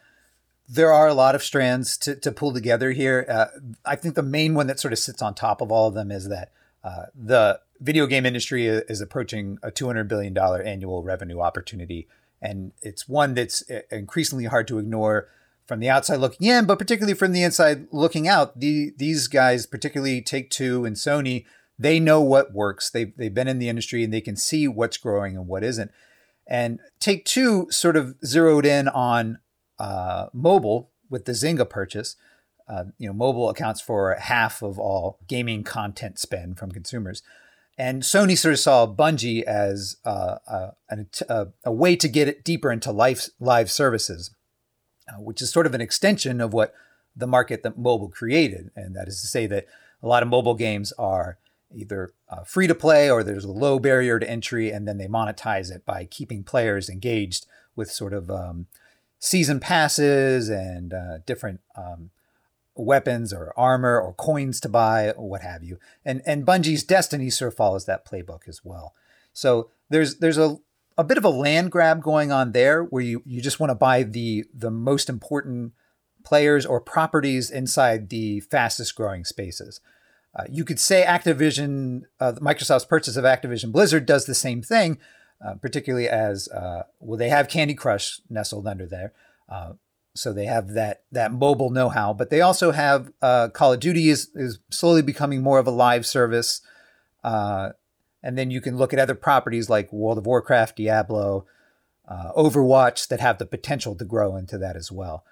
there 0.69 0.93
are 0.93 1.09
a 1.09 1.15
lot 1.15 1.35
of 1.35 1.43
strands 1.43 1.99
to, 1.99 2.17
to 2.17 2.33
pull 2.33 2.53
together 2.53 2.93
here. 2.93 3.27
Uh, 3.29 3.47
I 3.85 3.97
think 3.97 4.15
the 4.15 4.23
main 4.23 4.55
one 4.55 4.67
that 4.69 4.81
sort 4.81 4.93
of 4.93 4.99
sits 4.99 5.21
on 5.21 5.35
top 5.35 5.61
of 5.61 5.71
all 5.71 5.89
of 5.89 5.95
them 5.95 6.11
is 6.11 6.29
that 6.29 6.53
uh, 6.83 7.07
the 7.15 7.61
video 7.81 8.07
game 8.07 8.25
industry 8.25 8.67
is 8.67 9.01
approaching 9.01 9.59
a 9.63 9.71
$200 9.71 10.09
billion 10.09 10.37
annual 10.39 11.03
revenue 11.03 11.41
opportunity 11.41 12.09
and 12.41 12.73
it's 12.83 13.09
one 13.09 13.35
that's 13.35 13.69
uh, 13.71 13.81
increasingly 13.91 14.47
hard 14.47 14.67
to 14.69 14.79
ignore 14.79 15.29
from 15.67 15.81
the 15.81 15.89
outside 15.89 16.17
looking 16.17 16.49
in, 16.49 16.67
but 16.67 16.79
particularly 16.79 17.15
from 17.15 17.33
the 17.33 17.43
inside 17.43 17.87
looking 17.93 18.27
out. 18.27 18.59
The, 18.59 18.93
these 18.97 19.29
guys, 19.29 19.67
particularly 19.67 20.21
Take 20.21 20.51
Two 20.51 20.85
and 20.85 20.97
Sony, 20.97 21.45
they 21.79 22.01
know 22.01 22.21
what 22.21 22.53
works. 22.53 22.91
They've, 22.91 23.17
they've 23.17 23.33
been 23.33 23.49
in 23.49 23.59
the 23.59 23.69
industry 23.69 24.03
and 24.03 24.13
they 24.13 24.21
can 24.21 24.37
see 24.37 24.67
what's 24.67 24.97
growing 24.97 25.37
and 25.37 25.47
what 25.47 25.63
isn't. 25.63 25.93
And 26.47 26.81
Take 26.99 27.25
Two 27.25 27.69
sort 27.71 27.97
of 27.97 28.17
zeroed 28.25 28.67
in 28.67 28.89
on 28.89 29.39
uh, 29.79 30.27
mobile 30.33 30.91
with 31.09 31.25
the 31.25 31.33
Zynga 31.33 31.69
purchase. 31.69 32.17
Uh, 32.69 32.85
you 32.99 33.07
know, 33.07 33.13
mobile 33.13 33.49
accounts 33.49 33.81
for 33.81 34.15
half 34.15 34.63
of 34.63 34.79
all 34.79 35.19
gaming 35.27 35.65
content 35.65 36.19
spend 36.19 36.59
from 36.59 36.71
consumers. 36.71 37.23
And 37.81 38.03
Sony 38.03 38.37
sort 38.37 38.53
of 38.53 38.61
saw 38.61 38.87
Bungie 38.87 39.43
as 39.43 39.97
uh, 40.05 40.37
a, 40.47 40.73
a, 41.29 41.47
a, 41.65 41.73
way 41.73 41.97
to 41.97 42.09
get 42.09 42.29
it 42.29 42.45
deeper 42.45 42.71
into 42.71 42.93
life, 42.93 43.31
live 43.41 43.71
services 43.71 44.33
uh, 45.11 45.21
which 45.21 45.43
is 45.43 45.51
sort 45.51 45.67
of 45.67 45.75
an 45.75 45.81
extension 45.81 46.41
of 46.41 46.53
what 46.53 46.75
the 47.17 47.27
market 47.27 47.63
that 47.63 47.79
mobile 47.79 48.09
created. 48.09 48.71
And 48.77 48.95
that 48.97 49.09
is 49.09 49.21
to 49.21 49.27
say 49.27 49.47
that 49.47 49.67
a 50.03 50.07
lot 50.07 50.23
of 50.23 50.29
mobile 50.29 50.55
games 50.55 50.93
are 50.99 51.39
either 51.75 52.13
uh, 52.29 52.45
free 52.45 52.67
to 52.67 52.75
play 52.75 53.11
or 53.11 53.23
there's 53.23 53.45
a 53.45 53.51
low 53.51 53.79
barrier 53.79 54.19
to 54.19 54.29
entry, 54.29 54.71
and 54.71 54.87
then 54.87 54.99
they 54.99 55.07
monetize 55.07 55.71
it 55.71 55.85
by 55.85 56.05
keeping 56.05 56.43
players 56.43 56.89
engaged 56.89 57.47
with 57.77 57.91
sort 57.91 58.13
of 58.13 58.31
um, 58.31 58.67
season 59.19 59.61
passes 59.61 60.49
and 60.49 60.93
uh, 60.93 61.19
different 61.27 61.61
um, 61.77 62.11
weapons 62.85 63.33
or 63.33 63.53
armor 63.57 64.01
or 64.01 64.13
coins 64.15 64.61
to 64.61 64.69
buy 64.69 65.11
or 65.11 65.29
what 65.29 65.43
have 65.43 65.63
you. 65.63 65.79
And 66.05 66.23
and 66.27 66.47
Bungie's 66.47 66.85
Destiny 66.85 67.31
sort 67.31 67.53
of 67.53 67.57
follows 67.57 67.87
that 67.87 68.07
playbook 68.07 68.49
as 68.49 68.65
well. 68.65 68.95
So 69.33 69.71
there's 69.89 70.17
there's 70.17 70.39
a 70.39 70.59
a 70.99 71.05
bit 71.05 71.19
of 71.19 71.25
a 71.25 71.31
land 71.31 71.71
grab 71.71 72.03
going 72.03 72.31
on 72.31 72.53
there 72.53 72.85
where 72.85 73.03
you, 73.03 73.23
you 73.25 73.41
just 73.41 73.59
want 73.59 73.71
to 73.71 73.75
buy 73.75 74.03
the 74.03 74.45
the 74.53 74.71
most 74.71 75.09
important 75.09 75.73
players 76.25 76.67
or 76.67 76.81
properties 76.81 77.51
inside 77.51 78.11
the 78.11 78.41
fastest 78.41 78.95
growing 78.95 79.25
spaces. 79.25 79.81
Uh, 80.39 80.45
you 80.49 80.65
could 80.65 80.79
say 80.79 81.05
Activision, 81.05 82.03
uh, 82.21 82.33
Microsoft's 82.33 82.85
purchase 82.85 83.17
of 83.17 83.25
Activision 83.25 83.73
Blizzard 83.73 84.07
does 84.07 84.27
the 84.27 84.35
same 84.35 84.63
thing, 84.63 84.99
uh, 85.45 85.55
particularly 85.55 86.09
as 86.09 86.49
uh, 86.49 86.83
well 87.01 87.19
they 87.19 87.31
have 87.31 87.49
Candy 87.49 87.75
Crush 87.75 88.21
nestled 88.29 88.67
under 88.67 88.87
there, 88.87 89.13
uh, 89.49 89.73
so 90.21 90.33
they 90.33 90.47
have 90.47 90.75
that 90.75 91.03
that 91.13 91.33
mobile 91.33 91.71
know-how. 91.71 92.13
But 92.13 92.31
they 92.31 92.41
also 92.41 92.73
have 92.73 93.13
uh, 93.23 93.49
Call 93.49 93.73
of 93.73 93.81
Duty 93.81 94.09
is 94.09 94.31
is 94.35 94.59
slowly 94.71 95.03
becoming 95.03 95.43
more 95.43 95.59
of 95.59 95.67
a 95.67 95.73
live 95.73 96.07
service. 96.07 96.61
And 98.23 98.37
then 98.37 98.51
you 98.51 98.61
can 98.61 98.77
look 98.77 98.93
at 98.93 98.99
other 98.99 99.15
properties 99.15 99.71
like 99.71 99.93
World 99.93 100.19
of 100.19 100.27
Warcraft, 100.27 100.77
Diablo, 100.77 101.47
uh, 102.09 102.33
Overwatch 102.37 103.09
that 103.09 103.21
have 103.21 103.39
the 103.39 103.47
potential 103.47 103.95
to 103.95 104.05
grow 104.05 104.37
into 104.37 104.59
that 104.59 104.77
as 104.77 104.93
well. 104.93 105.25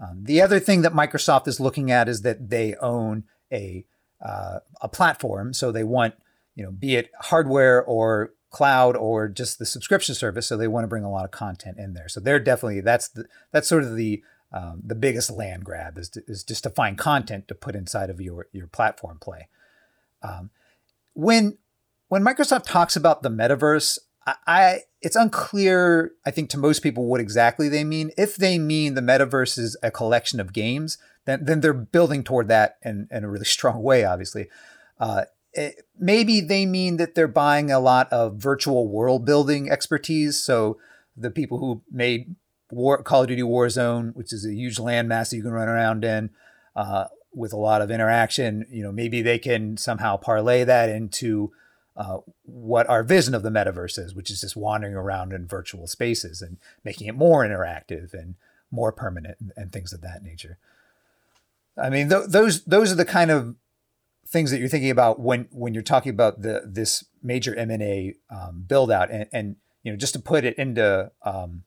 Um, 0.00 0.24
the 0.24 0.40
other 0.40 0.60
thing 0.60 0.82
that 0.82 0.92
Microsoft 0.92 1.48
is 1.48 1.58
looking 1.58 1.90
at 1.90 2.08
is 2.08 2.22
that 2.22 2.50
they 2.50 2.74
own 2.76 3.24
a 3.52 3.84
uh, 4.24 4.58
a 4.80 4.88
platform, 4.88 5.52
so 5.54 5.72
they 5.72 5.84
want 5.84 6.14
you 6.54 6.64
know 6.64 6.70
be 6.70 6.96
it 6.96 7.10
hardware 7.20 7.82
or 7.82 8.32
cloud 8.50 8.96
or 8.96 9.28
just 9.28 9.58
the 9.58 9.66
subscription 9.66 10.14
service. 10.14 10.46
So 10.46 10.56
they 10.56 10.68
want 10.68 10.84
to 10.84 10.88
bring 10.88 11.04
a 11.04 11.10
lot 11.10 11.24
of 11.24 11.30
content 11.30 11.78
in 11.78 11.94
there. 11.94 12.08
So 12.08 12.20
they're 12.20 12.40
definitely 12.40 12.80
that's 12.80 13.08
the 13.08 13.26
that's 13.52 13.68
sort 13.68 13.84
of 13.84 13.96
the 13.96 14.22
um, 14.52 14.80
the 14.84 14.94
biggest 14.94 15.30
land 15.30 15.64
grab 15.64 15.98
is 15.98 16.08
to, 16.10 16.22
is 16.26 16.42
just 16.42 16.62
to 16.62 16.70
find 16.70 16.96
content 16.96 17.48
to 17.48 17.54
put 17.54 17.74
inside 17.74 18.10
of 18.10 18.20
your 18.20 18.48
your 18.52 18.66
platform 18.66 19.18
play. 19.18 19.48
Um, 20.22 20.50
when 21.14 21.58
when 22.08 22.24
Microsoft 22.24 22.64
talks 22.64 22.96
about 22.96 23.22
the 23.22 23.28
metaverse, 23.28 23.98
I, 24.26 24.34
I, 24.46 24.78
it's 25.02 25.16
unclear, 25.16 26.12
I 26.24 26.30
think, 26.30 26.48
to 26.50 26.58
most 26.58 26.80
people 26.80 27.06
what 27.06 27.20
exactly 27.20 27.68
they 27.68 27.84
mean. 27.84 28.10
If 28.16 28.36
they 28.36 28.58
mean 28.58 28.94
the 28.94 29.02
metaverse 29.02 29.58
is 29.58 29.76
a 29.82 29.90
collection 29.90 30.40
of 30.40 30.52
games, 30.52 30.96
then 31.26 31.44
then 31.44 31.60
they're 31.60 31.74
building 31.74 32.24
toward 32.24 32.48
that 32.48 32.78
in, 32.82 33.08
in 33.10 33.24
a 33.24 33.28
really 33.28 33.44
strong 33.56 33.82
way, 33.82 34.04
obviously. 34.04 34.48
Uh, 34.98 35.24
it, 35.58 35.86
maybe 35.98 36.40
they 36.40 36.66
mean 36.66 36.96
that 36.98 37.14
they're 37.14 37.28
buying 37.28 37.70
a 37.70 37.80
lot 37.80 38.10
of 38.12 38.36
virtual 38.36 38.88
world 38.88 39.24
building 39.24 39.70
expertise. 39.70 40.38
So 40.38 40.78
the 41.16 41.30
people 41.30 41.58
who 41.58 41.82
made 41.90 42.36
War, 42.70 43.02
Call 43.02 43.22
of 43.22 43.28
Duty 43.28 43.42
Warzone, 43.42 44.14
which 44.14 44.32
is 44.32 44.46
a 44.46 44.54
huge 44.54 44.76
landmass 44.76 45.30
that 45.30 45.36
you 45.36 45.42
can 45.42 45.52
run 45.52 45.68
around 45.68 46.04
in, 46.04 46.30
uh, 46.76 47.06
with 47.34 47.52
a 47.52 47.56
lot 47.56 47.82
of 47.82 47.90
interaction, 47.90 48.66
you 48.70 48.82
know, 48.82 48.92
maybe 48.92 49.22
they 49.22 49.38
can 49.38 49.76
somehow 49.76 50.16
parlay 50.16 50.64
that 50.64 50.88
into 50.88 51.52
uh, 51.96 52.18
what 52.44 52.88
our 52.88 53.02
vision 53.02 53.34
of 53.34 53.42
the 53.42 53.50
metaverse 53.50 53.98
is, 53.98 54.14
which 54.14 54.30
is 54.30 54.40
just 54.40 54.56
wandering 54.56 54.94
around 54.94 55.32
in 55.32 55.46
virtual 55.46 55.86
spaces 55.86 56.40
and 56.40 56.58
making 56.84 57.08
it 57.08 57.16
more 57.16 57.44
interactive 57.44 58.14
and 58.14 58.36
more 58.70 58.92
permanent 58.92 59.36
and, 59.40 59.52
and 59.56 59.72
things 59.72 59.92
of 59.92 60.00
that 60.00 60.22
nature. 60.22 60.58
I 61.76 61.90
mean, 61.90 62.08
th- 62.08 62.28
those 62.28 62.64
those 62.64 62.92
are 62.92 62.96
the 62.96 63.04
kind 63.04 63.30
of 63.30 63.56
things 64.30 64.50
that 64.50 64.58
you're 64.58 64.68
thinking 64.68 64.90
about 64.90 65.20
when 65.20 65.48
when 65.50 65.74
you're 65.74 65.82
talking 65.82 66.10
about 66.10 66.42
the 66.42 66.62
this 66.66 67.04
major 67.22 67.54
M 67.54 67.70
and 67.70 67.82
A 67.82 68.14
um, 68.30 68.64
build 68.66 68.90
out, 68.90 69.10
and, 69.10 69.26
and 69.32 69.56
you 69.82 69.90
know, 69.90 69.96
just 69.96 70.12
to 70.14 70.18
put 70.18 70.44
it 70.44 70.56
into 70.58 71.10
um, 71.22 71.64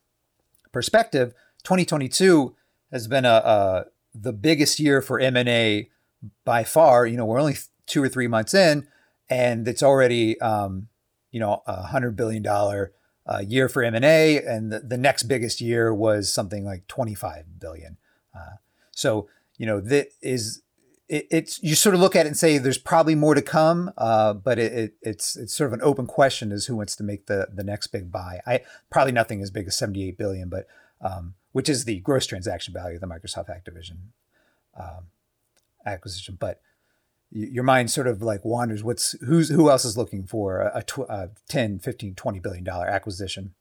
perspective, 0.71 1.33
2022 1.63 2.55
has 2.91 3.07
been 3.07 3.25
a, 3.25 3.29
a 3.29 3.85
the 4.13 4.33
biggest 4.33 4.79
year 4.79 5.01
for 5.01 5.19
M 5.19 5.35
and 5.35 5.49
A 5.49 5.89
by 6.45 6.63
far. 6.63 7.05
You 7.05 7.17
know, 7.17 7.25
we're 7.25 7.39
only 7.39 7.57
two 7.87 8.03
or 8.03 8.09
three 8.09 8.27
months 8.27 8.53
in, 8.53 8.87
and 9.29 9.67
it's 9.67 9.83
already 9.83 10.39
um, 10.39 10.87
you 11.31 11.39
know 11.39 11.63
a 11.65 11.83
hundred 11.83 12.15
billion 12.15 12.43
dollar 12.43 12.93
uh, 13.25 13.39
year 13.39 13.69
for 13.69 13.83
M 13.83 13.95
and 13.95 14.05
A, 14.05 14.37
and 14.37 14.71
the, 14.71 14.79
the 14.79 14.97
next 14.97 15.23
biggest 15.23 15.61
year 15.61 15.93
was 15.93 16.31
something 16.31 16.63
like 16.63 16.87
twenty 16.87 17.15
five 17.15 17.59
billion. 17.59 17.97
Uh, 18.35 18.57
so 18.91 19.27
you 19.57 19.65
know 19.65 19.79
that 19.79 20.09
is 20.21 20.61
it, 21.11 21.27
it's 21.29 21.61
you 21.61 21.75
sort 21.75 21.93
of 21.93 22.01
look 22.01 22.15
at 22.15 22.25
it 22.25 22.29
and 22.29 22.37
say 22.37 22.57
there's 22.57 22.77
probably 22.77 23.15
more 23.15 23.35
to 23.35 23.41
come, 23.41 23.91
uh, 23.97 24.33
but 24.33 24.57
it, 24.57 24.71
it, 24.71 24.93
it's 25.01 25.35
it's 25.35 25.53
sort 25.53 25.67
of 25.67 25.73
an 25.73 25.81
open 25.83 26.07
question 26.07 26.53
as 26.53 26.65
who 26.65 26.77
wants 26.77 26.95
to 26.95 27.03
make 27.03 27.27
the 27.27 27.49
the 27.53 27.65
next 27.65 27.87
big 27.87 28.11
buy. 28.11 28.39
I 28.47 28.61
probably 28.89 29.11
nothing 29.11 29.41
as 29.41 29.51
big 29.51 29.67
as 29.67 29.77
seventy 29.77 30.07
eight 30.07 30.17
billion, 30.17 30.47
but 30.47 30.67
um, 31.01 31.35
which 31.51 31.67
is 31.67 31.83
the 31.83 31.99
gross 31.99 32.25
transaction 32.25 32.73
value 32.73 32.95
of 32.95 33.01
the 33.01 33.07
Microsoft 33.07 33.49
Activision 33.49 33.97
um, 34.79 35.07
acquisition, 35.85 36.37
but 36.39 36.61
your 37.29 37.63
mind 37.63 37.91
sort 37.91 38.07
of 38.07 38.21
like 38.21 38.43
wanders 38.43 38.83
what's 38.83 39.13
who's 39.25 39.49
who 39.49 39.69
else 39.69 39.85
is 39.85 39.97
looking 39.97 40.25
for 40.25 40.69
a, 40.75 40.83
tw- 40.83 41.09
a 41.09 41.29
10 41.47 41.79
15 41.79 42.13
20 42.13 42.39
billion 42.39 42.63
dollar 42.63 42.87
acquisition 42.87 43.53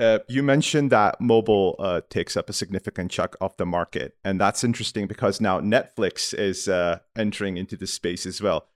uh, 0.00 0.18
you 0.28 0.42
mentioned 0.42 0.90
that 0.90 1.20
mobile 1.20 1.76
uh, 1.78 2.00
takes 2.08 2.36
up 2.36 2.48
a 2.48 2.52
significant 2.52 3.10
chunk 3.10 3.36
of 3.40 3.56
the 3.56 3.66
market 3.66 4.16
and 4.24 4.40
that's 4.40 4.64
interesting 4.64 5.06
because 5.06 5.40
now 5.40 5.60
netflix 5.60 6.34
is 6.34 6.68
uh, 6.68 6.98
entering 7.16 7.56
into 7.56 7.76
this 7.76 7.92
space 7.92 8.26
as 8.26 8.40
well 8.40 8.66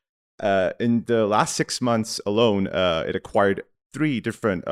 uh, 0.41 0.71
in 0.79 1.05
the 1.07 1.27
last 1.27 1.57
six 1.57 1.81
months 1.81 2.21
alone 2.27 2.67
uh, 2.69 3.05
it 3.07 3.17
acquired 3.17 3.63
three 3.93 4.21
different 4.21 4.65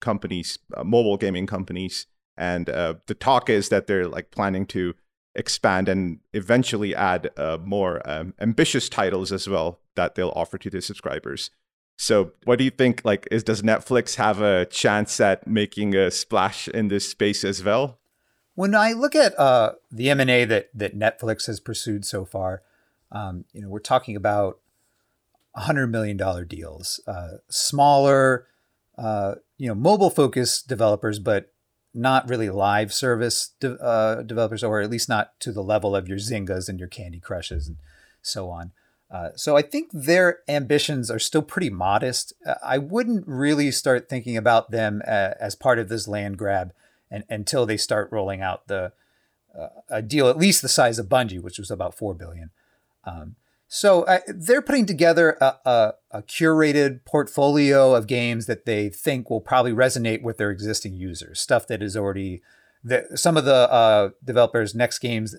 companies 0.00 0.58
mobile 0.84 1.16
gaming 1.16 1.46
companies 1.46 2.06
and 2.36 2.66
the 2.66 3.16
talk 3.18 3.48
is 3.48 3.70
that 3.70 3.86
they're 3.86 4.08
like 4.08 4.30
planning 4.30 4.66
to 4.66 4.94
expand 5.34 5.88
and 5.88 6.20
eventually 6.34 6.94
add 6.94 7.30
more 7.64 8.02
um, 8.08 8.34
ambitious 8.38 8.88
titles 8.88 9.32
as 9.32 9.48
well 9.48 9.80
that 9.96 10.14
they'll 10.14 10.32
offer 10.36 10.58
to 10.58 10.70
their 10.70 10.80
subscribers. 10.80 11.50
So, 11.96 12.32
what 12.44 12.58
do 12.58 12.64
you 12.64 12.70
think? 12.70 13.02
Like, 13.04 13.26
is 13.30 13.42
does 13.42 13.62
Netflix 13.62 14.16
have 14.16 14.40
a 14.40 14.66
chance 14.66 15.18
at 15.18 15.46
making 15.46 15.94
a 15.94 16.10
splash 16.10 16.68
in 16.68 16.88
this 16.88 17.08
space 17.08 17.42
as 17.42 17.64
well? 17.64 17.98
When 18.54 18.74
I 18.74 18.92
look 18.92 19.14
at 19.14 19.38
uh, 19.38 19.72
the 19.90 20.10
M 20.10 20.20
and 20.20 20.30
A 20.30 20.44
that 20.44 20.68
that 20.74 20.98
Netflix 20.98 21.46
has 21.46 21.58
pursued 21.58 22.04
so 22.04 22.24
far, 22.24 22.62
um, 23.10 23.44
you 23.52 23.62
know, 23.62 23.68
we're 23.68 23.78
talking 23.78 24.14
about 24.14 24.60
hundred 25.54 25.86
million 25.86 26.18
dollar 26.18 26.44
deals, 26.44 27.00
uh, 27.06 27.38
smaller, 27.48 28.46
uh, 28.98 29.36
you 29.56 29.68
know, 29.68 29.74
mobile 29.74 30.10
focused 30.10 30.68
developers, 30.68 31.18
but 31.18 31.52
not 31.94 32.28
really 32.28 32.50
live 32.50 32.92
service 32.92 33.54
de- 33.58 33.82
uh, 33.82 34.22
developers, 34.22 34.62
or 34.62 34.82
at 34.82 34.90
least 34.90 35.08
not 35.08 35.38
to 35.40 35.50
the 35.50 35.62
level 35.62 35.96
of 35.96 36.08
your 36.08 36.18
Zyngas 36.18 36.68
and 36.68 36.78
your 36.78 36.88
Candy 36.88 37.20
Crushes 37.20 37.68
and 37.68 37.78
so 38.20 38.50
on. 38.50 38.72
Uh, 39.10 39.30
so 39.36 39.56
I 39.56 39.62
think 39.62 39.90
their 39.92 40.40
ambitions 40.48 41.10
are 41.10 41.18
still 41.18 41.42
pretty 41.42 41.70
modest. 41.70 42.32
Uh, 42.44 42.54
I 42.64 42.78
wouldn't 42.78 43.26
really 43.26 43.70
start 43.70 44.08
thinking 44.08 44.36
about 44.36 44.70
them 44.70 45.00
uh, 45.06 45.34
as 45.38 45.54
part 45.54 45.78
of 45.78 45.88
this 45.88 46.08
land 46.08 46.38
grab 46.38 46.72
and, 47.10 47.24
until 47.30 47.66
they 47.66 47.76
start 47.76 48.10
rolling 48.10 48.40
out 48.40 48.66
the 48.66 48.92
uh, 49.56 49.68
a 49.88 50.02
deal 50.02 50.28
at 50.28 50.36
least 50.36 50.60
the 50.60 50.68
size 50.68 50.98
of 50.98 51.06
Bungie, 51.06 51.40
which 51.40 51.58
was 51.58 51.70
about 51.70 51.94
four 51.94 52.14
billion. 52.14 52.50
Um, 53.04 53.36
so 53.68 54.02
uh, 54.02 54.18
they're 54.28 54.60
putting 54.60 54.86
together 54.86 55.38
a, 55.40 55.54
a, 55.64 55.94
a, 56.10 56.22
curated 56.22 57.04
portfolio 57.04 57.94
of 57.94 58.06
games 58.06 58.46
that 58.46 58.66
they 58.66 58.90
think 58.90 59.30
will 59.30 59.40
probably 59.40 59.72
resonate 59.72 60.22
with 60.22 60.36
their 60.36 60.50
existing 60.50 60.94
users. 60.94 61.40
Stuff 61.40 61.66
that 61.68 61.82
is 61.82 61.96
already 61.96 62.42
that 62.84 63.18
some 63.18 63.36
of 63.36 63.44
the 63.44 64.12
developers' 64.24 64.74
next 64.74 64.98
games 64.98 65.34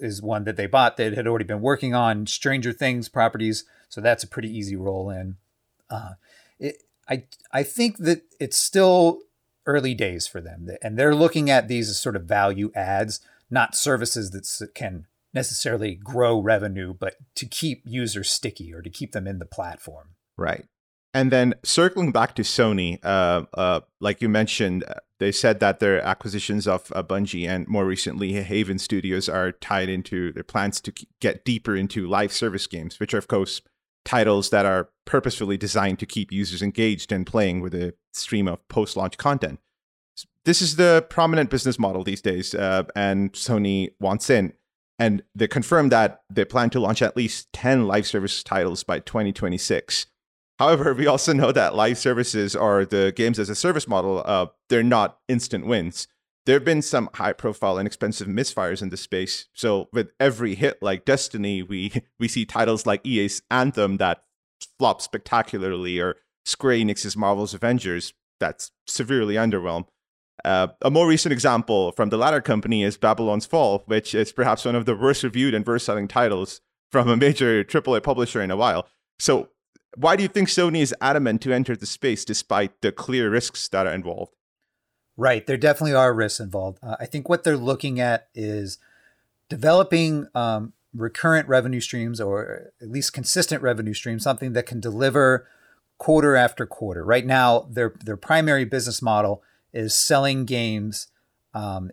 is 0.00 0.22
one 0.22 0.44
that 0.44 0.56
they 0.56 0.66
bought 0.66 0.96
that 0.96 1.14
had 1.14 1.26
already 1.26 1.44
been 1.44 1.60
working 1.60 1.94
on 1.94 2.26
Stranger 2.26 2.72
Things 2.72 3.08
properties. 3.08 3.64
So 3.88 4.00
that's 4.00 4.24
a 4.24 4.28
pretty 4.28 4.56
easy 4.56 4.76
roll 4.76 5.10
in. 5.10 5.36
Uh, 5.90 6.12
it, 6.58 6.82
I 7.08 7.24
I 7.52 7.62
think 7.62 7.98
that 7.98 8.22
it's 8.38 8.58
still 8.58 9.20
early 9.66 9.94
days 9.94 10.26
for 10.26 10.40
them, 10.40 10.68
and 10.82 10.98
they're 10.98 11.14
looking 11.14 11.50
at 11.50 11.68
these 11.68 11.88
as 11.88 12.00
sort 12.00 12.16
of 12.16 12.24
value 12.24 12.70
adds, 12.74 13.20
not 13.50 13.74
services 13.74 14.30
that 14.30 14.74
can 14.74 15.06
necessarily 15.34 15.94
grow 15.94 16.38
revenue, 16.38 16.94
but 16.94 17.16
to 17.34 17.46
keep 17.46 17.82
users 17.84 18.30
sticky 18.30 18.72
or 18.72 18.82
to 18.82 18.90
keep 18.90 19.12
them 19.12 19.26
in 19.26 19.38
the 19.38 19.46
platform. 19.46 20.10
Right. 20.36 20.66
And 21.14 21.32
then 21.32 21.54
circling 21.64 22.12
back 22.12 22.34
to 22.34 22.42
Sony, 22.42 22.98
uh, 23.02 23.44
uh, 23.54 23.80
like 24.00 24.20
you 24.20 24.28
mentioned, 24.28 24.84
uh, 24.84 24.94
they 25.18 25.32
said 25.32 25.58
that 25.60 25.80
their 25.80 26.00
acquisitions 26.02 26.68
of 26.68 26.92
uh, 26.94 27.02
Bungie 27.02 27.48
and 27.48 27.66
more 27.66 27.86
recently 27.86 28.32
Haven 28.34 28.78
Studios 28.78 29.28
are 29.28 29.52
tied 29.52 29.88
into 29.88 30.32
their 30.32 30.44
plans 30.44 30.80
to 30.82 30.92
get 31.20 31.44
deeper 31.44 31.74
into 31.74 32.06
live 32.06 32.32
service 32.32 32.66
games, 32.66 33.00
which 33.00 33.14
are, 33.14 33.18
of 33.18 33.26
course, 33.26 33.62
titles 34.04 34.50
that 34.50 34.66
are 34.66 34.90
purposefully 35.06 35.56
designed 35.56 35.98
to 35.98 36.06
keep 36.06 36.30
users 36.30 36.62
engaged 36.62 37.10
and 37.10 37.26
playing 37.26 37.60
with 37.60 37.74
a 37.74 37.94
stream 38.12 38.46
of 38.46 38.66
post 38.68 38.96
launch 38.96 39.16
content. 39.16 39.58
This 40.44 40.62
is 40.62 40.76
the 40.76 41.06
prominent 41.10 41.50
business 41.50 41.78
model 41.78 42.04
these 42.04 42.22
days, 42.22 42.54
uh, 42.54 42.84
and 42.94 43.32
Sony 43.32 43.90
wants 44.00 44.30
in. 44.30 44.52
And 44.98 45.22
they 45.34 45.46
confirmed 45.46 45.92
that 45.92 46.22
they 46.30 46.44
plan 46.44 46.70
to 46.70 46.80
launch 46.80 47.02
at 47.02 47.16
least 47.16 47.52
10 47.52 47.86
live 47.86 48.06
service 48.06 48.42
titles 48.42 48.82
by 48.82 48.98
2026. 48.98 50.06
However, 50.58 50.92
we 50.92 51.06
also 51.06 51.32
know 51.32 51.52
that 51.52 51.74
live 51.74 51.98
services 51.98 52.56
or 52.56 52.84
the 52.84 53.12
games 53.14 53.38
as 53.38 53.48
a 53.48 53.54
service 53.54 53.86
model, 53.86 54.22
uh, 54.24 54.46
they're 54.68 54.82
not 54.82 55.18
instant 55.28 55.66
wins. 55.66 56.08
There 56.46 56.54
have 56.54 56.64
been 56.64 56.82
some 56.82 57.10
high 57.14 57.34
profile 57.34 57.78
and 57.78 57.86
expensive 57.86 58.26
misfires 58.26 58.82
in 58.82 58.88
the 58.88 58.96
space. 58.96 59.46
So 59.52 59.88
with 59.92 60.10
every 60.18 60.54
hit 60.54 60.82
like 60.82 61.04
Destiny, 61.04 61.62
we 61.62 61.92
we 62.18 62.26
see 62.26 62.44
titles 62.44 62.86
like 62.86 63.06
EA's 63.06 63.42
Anthem 63.50 63.98
that 63.98 64.22
flop 64.78 65.00
spectacularly 65.00 66.00
or 66.00 66.16
Square 66.44 66.78
Enix's 66.78 67.16
Marvel's 67.16 67.54
Avengers 67.54 68.14
that's 68.40 68.72
severely 68.86 69.34
underwhelmed. 69.34 69.86
Uh, 70.44 70.68
a 70.82 70.90
more 70.90 71.08
recent 71.08 71.32
example 71.32 71.92
from 71.92 72.10
the 72.10 72.16
latter 72.16 72.40
company 72.40 72.82
is 72.82 72.96
Babylon's 72.96 73.46
Fall, 73.46 73.82
which 73.86 74.14
is 74.14 74.32
perhaps 74.32 74.64
one 74.64 74.76
of 74.76 74.86
the 74.86 74.96
worst 74.96 75.22
reviewed 75.22 75.52
and 75.52 75.66
worst 75.66 75.84
selling 75.84 76.08
titles 76.08 76.60
from 76.90 77.08
a 77.08 77.16
major 77.16 77.64
AAA 77.64 78.02
publisher 78.02 78.40
in 78.40 78.50
a 78.50 78.56
while. 78.56 78.86
So, 79.18 79.48
why 79.96 80.16
do 80.16 80.22
you 80.22 80.28
think 80.28 80.48
Sony 80.48 80.80
is 80.80 80.94
adamant 81.00 81.40
to 81.42 81.52
enter 81.52 81.76
the 81.76 81.86
space 81.86 82.24
despite 82.24 82.80
the 82.82 82.92
clear 82.92 83.30
risks 83.30 83.68
that 83.68 83.86
are 83.86 83.94
involved? 83.94 84.32
Right, 85.16 85.46
there 85.46 85.56
definitely 85.56 85.94
are 85.94 86.14
risks 86.14 86.40
involved. 86.40 86.78
Uh, 86.82 86.96
I 87.00 87.06
think 87.06 87.28
what 87.28 87.42
they're 87.42 87.56
looking 87.56 87.98
at 87.98 88.28
is 88.34 88.78
developing 89.48 90.28
um, 90.34 90.74
recurrent 90.94 91.48
revenue 91.48 91.80
streams 91.80 92.20
or 92.20 92.72
at 92.80 92.88
least 92.88 93.12
consistent 93.12 93.62
revenue 93.62 93.94
streams, 93.94 94.22
something 94.22 94.52
that 94.52 94.66
can 94.66 94.80
deliver 94.80 95.48
quarter 95.98 96.36
after 96.36 96.66
quarter. 96.66 97.04
Right 97.04 97.26
now, 97.26 97.66
their 97.70 97.94
their 98.04 98.16
primary 98.16 98.64
business 98.64 99.02
model 99.02 99.42
is 99.72 99.94
selling 99.94 100.44
games, 100.44 101.08
um, 101.52 101.90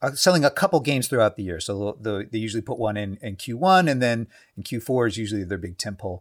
uh, 0.00 0.12
selling 0.12 0.44
a 0.44 0.50
couple 0.50 0.78
games 0.80 1.08
throughout 1.08 1.36
the 1.36 1.42
year. 1.42 1.58
So 1.58 1.98
they'll 2.00 2.24
they 2.24 2.38
usually 2.38 2.62
put 2.62 2.78
one 2.78 2.96
in 2.96 3.18
in 3.20 3.36
Q1, 3.36 3.90
and 3.90 4.00
then 4.00 4.28
in 4.56 4.62
Q4 4.62 5.08
is 5.08 5.16
usually 5.16 5.44
their 5.44 5.58
big 5.58 5.76
tentpole. 5.76 6.20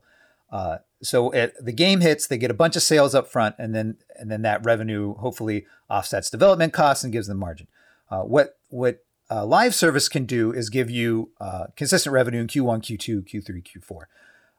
Uh, 0.51 0.77
so 1.01 1.33
at, 1.33 1.53
the 1.63 1.71
game 1.71 2.01
hits, 2.01 2.27
they 2.27 2.37
get 2.37 2.51
a 2.51 2.55
bunch 2.55 2.75
of 2.75 2.83
sales 2.83 3.15
up 3.15 3.27
front, 3.27 3.55
and 3.57 3.73
then 3.73 3.97
and 4.17 4.29
then 4.29 4.41
that 4.43 4.63
revenue 4.63 5.15
hopefully 5.15 5.65
offsets 5.89 6.29
development 6.29 6.73
costs 6.73 7.03
and 7.03 7.13
gives 7.13 7.27
them 7.27 7.37
margin. 7.37 7.67
Uh, 8.09 8.21
what 8.21 8.57
what 8.69 9.03
uh, 9.29 9.45
live 9.45 9.73
service 9.73 10.09
can 10.09 10.25
do 10.25 10.51
is 10.51 10.69
give 10.69 10.89
you 10.89 11.31
uh, 11.39 11.67
consistent 11.75 12.13
revenue 12.13 12.41
in 12.41 12.47
Q1, 12.47 12.81
Q2, 12.81 13.23
Q3, 13.23 13.63
Q4. 13.63 14.01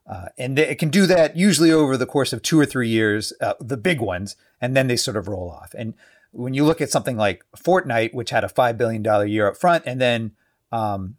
Uh, 0.04 0.28
and 0.36 0.58
it 0.58 0.78
can 0.78 0.88
do 0.88 1.06
that 1.06 1.36
usually 1.36 1.70
over 1.70 1.96
the 1.96 2.06
course 2.06 2.32
of 2.32 2.42
two 2.42 2.58
or 2.58 2.66
three 2.66 2.88
years, 2.88 3.32
uh, 3.40 3.54
the 3.60 3.76
big 3.76 4.00
ones, 4.00 4.34
and 4.60 4.74
then 4.74 4.88
they 4.88 4.96
sort 4.96 5.16
of 5.16 5.28
roll 5.28 5.50
off. 5.50 5.74
And 5.78 5.94
when 6.32 6.54
you 6.54 6.64
look 6.64 6.80
at 6.80 6.90
something 6.90 7.16
like 7.16 7.44
Fortnite, 7.56 8.14
which 8.14 8.30
had 8.30 8.42
a 8.42 8.48
$5 8.48 8.76
billion 8.76 9.28
year 9.28 9.46
up 9.46 9.56
front 9.56 9.84
and 9.86 10.00
then 10.00 10.32
um, 10.72 11.16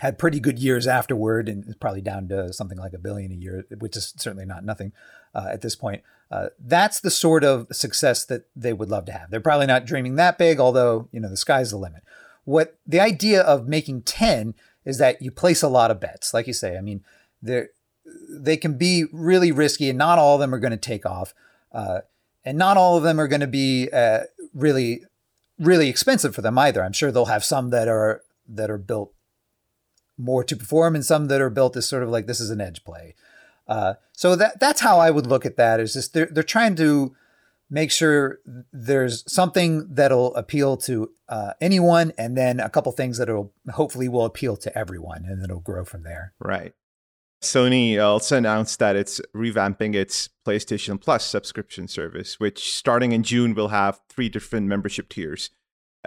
had 0.00 0.18
pretty 0.18 0.40
good 0.40 0.58
years 0.58 0.86
afterward, 0.86 1.48
and 1.48 1.66
is 1.68 1.76
probably 1.76 2.00
down 2.00 2.28
to 2.28 2.52
something 2.52 2.78
like 2.78 2.92
a 2.92 2.98
billion 2.98 3.32
a 3.32 3.34
year, 3.34 3.66
which 3.78 3.96
is 3.96 4.14
certainly 4.16 4.46
not 4.46 4.64
nothing 4.64 4.92
uh, 5.34 5.48
at 5.50 5.60
this 5.60 5.74
point. 5.74 6.02
Uh, 6.30 6.48
that's 6.58 7.00
the 7.00 7.10
sort 7.10 7.42
of 7.42 7.66
success 7.72 8.24
that 8.26 8.46
they 8.54 8.72
would 8.72 8.90
love 8.90 9.06
to 9.06 9.12
have. 9.12 9.30
They're 9.30 9.40
probably 9.40 9.66
not 9.66 9.86
dreaming 9.86 10.16
that 10.16 10.36
big, 10.36 10.60
although, 10.60 11.08
you 11.10 11.20
know, 11.20 11.30
the 11.30 11.36
sky's 11.36 11.70
the 11.70 11.78
limit. 11.78 12.02
What 12.44 12.78
the 12.86 13.00
idea 13.00 13.42
of 13.42 13.66
making 13.66 14.02
10 14.02 14.54
is 14.84 14.98
that 14.98 15.20
you 15.22 15.30
place 15.30 15.62
a 15.62 15.68
lot 15.68 15.90
of 15.90 16.00
bets. 16.00 16.32
Like 16.32 16.46
you 16.46 16.52
say, 16.52 16.76
I 16.76 16.80
mean, 16.80 17.02
there 17.42 17.70
they 18.30 18.56
can 18.56 18.78
be 18.78 19.04
really 19.12 19.52
risky, 19.52 19.88
and 19.88 19.98
not 19.98 20.18
all 20.18 20.34
of 20.34 20.40
them 20.40 20.54
are 20.54 20.58
going 20.58 20.70
to 20.70 20.76
take 20.76 21.04
off, 21.04 21.34
uh, 21.72 22.00
and 22.44 22.56
not 22.56 22.76
all 22.76 22.96
of 22.96 23.02
them 23.02 23.20
are 23.20 23.28
going 23.28 23.40
to 23.40 23.46
be 23.46 23.90
uh, 23.92 24.20
really, 24.54 25.02
really 25.58 25.88
expensive 25.88 26.34
for 26.34 26.42
them 26.42 26.58
either. 26.58 26.82
I'm 26.82 26.92
sure 26.92 27.12
they'll 27.12 27.26
have 27.26 27.44
some 27.44 27.70
that 27.70 27.88
are 27.88 28.22
that 28.48 28.70
are 28.70 28.78
built 28.78 29.12
more 30.18 30.44
to 30.44 30.56
perform, 30.56 30.94
and 30.94 31.04
some 31.04 31.26
that 31.28 31.40
are 31.40 31.50
built 31.50 31.76
as 31.76 31.88
sort 31.88 32.02
of 32.02 32.10
like 32.10 32.26
this 32.26 32.40
is 32.40 32.50
an 32.50 32.60
edge 32.60 32.84
play. 32.84 33.14
Uh, 33.66 33.94
so 34.12 34.34
that 34.34 34.58
that's 34.60 34.80
how 34.80 34.98
I 34.98 35.10
would 35.10 35.26
look 35.26 35.46
at 35.46 35.56
that. 35.56 35.80
Is 35.80 35.92
just 35.92 36.12
they're 36.12 36.28
they're 36.30 36.42
trying 36.42 36.74
to 36.76 37.14
make 37.70 37.90
sure 37.90 38.40
there's 38.72 39.30
something 39.30 39.94
that'll 39.94 40.34
appeal 40.34 40.76
to 40.78 41.10
uh, 41.28 41.52
anyone, 41.60 42.12
and 42.16 42.36
then 42.36 42.60
a 42.60 42.70
couple 42.70 42.90
things 42.92 43.18
that'll 43.18 43.52
hopefully 43.70 44.08
will 44.08 44.24
appeal 44.24 44.56
to 44.56 44.76
everyone, 44.76 45.24
and 45.26 45.44
it'll 45.44 45.60
grow 45.60 45.84
from 45.84 46.02
there. 46.02 46.32
Right. 46.40 46.74
Sony 47.42 48.02
also 48.02 48.36
announced 48.36 48.80
that 48.80 48.96
it's 48.96 49.20
revamping 49.34 49.94
its 49.94 50.28
PlayStation 50.44 51.00
Plus 51.00 51.24
subscription 51.24 51.86
service, 51.86 52.40
which 52.40 52.74
starting 52.74 53.12
in 53.12 53.22
June 53.22 53.54
will 53.54 53.68
have 53.68 54.00
three 54.08 54.28
different 54.28 54.66
membership 54.66 55.08
tiers. 55.08 55.50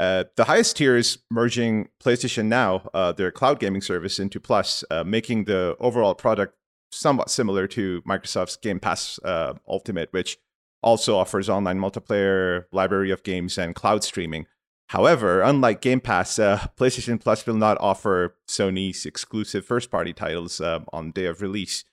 Uh, 0.02 0.24
the 0.36 0.46
highest 0.46 0.78
tier 0.78 0.98
is 0.98 1.20
merging 1.30 1.88
PlayStation 2.04 2.46
Now, 2.46 2.90
uh, 2.92 3.12
their 3.12 3.30
cloud 3.30 3.60
gaming 3.60 3.84
service, 3.84 4.18
into 4.18 4.40
Plus, 4.40 4.84
uh, 4.90 5.04
making 5.04 5.46
the 5.46 5.76
overall 5.80 6.16
product 6.16 6.56
somewhat 6.92 7.30
similar 7.30 7.68
to 7.68 8.02
Microsoft's 8.02 8.58
Game 8.58 8.80
Pass 8.80 9.20
uh, 9.24 9.54
Ultimate, 9.68 10.12
which 10.12 10.40
also 10.82 11.16
offers 11.16 11.50
online 11.50 11.78
multiplayer, 11.78 12.66
library 12.72 13.12
of 13.12 13.22
games, 13.22 13.60
and 13.60 13.76
cloud 13.76 14.04
streaming. 14.04 14.48
However, 14.90 15.42
unlike 15.42 15.82
Game 15.82 16.02
Pass, 16.02 16.40
uh, 16.40 16.66
PlayStation 16.80 17.22
Plus 17.22 17.46
will 17.46 17.54
not 17.54 17.78
offer 17.80 18.38
Sony's 18.50 19.06
exclusive 19.06 19.68
first 19.68 19.92
party 19.92 20.14
titles 20.14 20.60
on 20.60 21.12
day 21.12 21.26
of 21.28 21.44
release. 21.44 21.86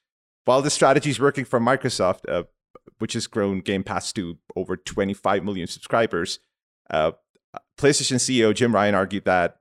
While 0.46 0.62
the 0.62 0.70
strategy 0.70 1.10
is 1.10 1.20
working 1.20 1.44
for 1.44 1.60
Microsoft, 1.60 2.24
which 3.00 3.12
has 3.12 3.26
grown 3.26 3.60
Game 3.60 3.84
Pass 3.84 4.14
to 4.14 4.38
over 4.56 4.78
25 4.78 5.44
million 5.44 5.66
subscribers, 5.66 6.38
uh, 6.90 7.12
PlayStation 7.78 8.16
CEO 8.16 8.54
Jim 8.54 8.74
Ryan 8.74 8.94
argued 8.94 9.24
that 9.24 9.56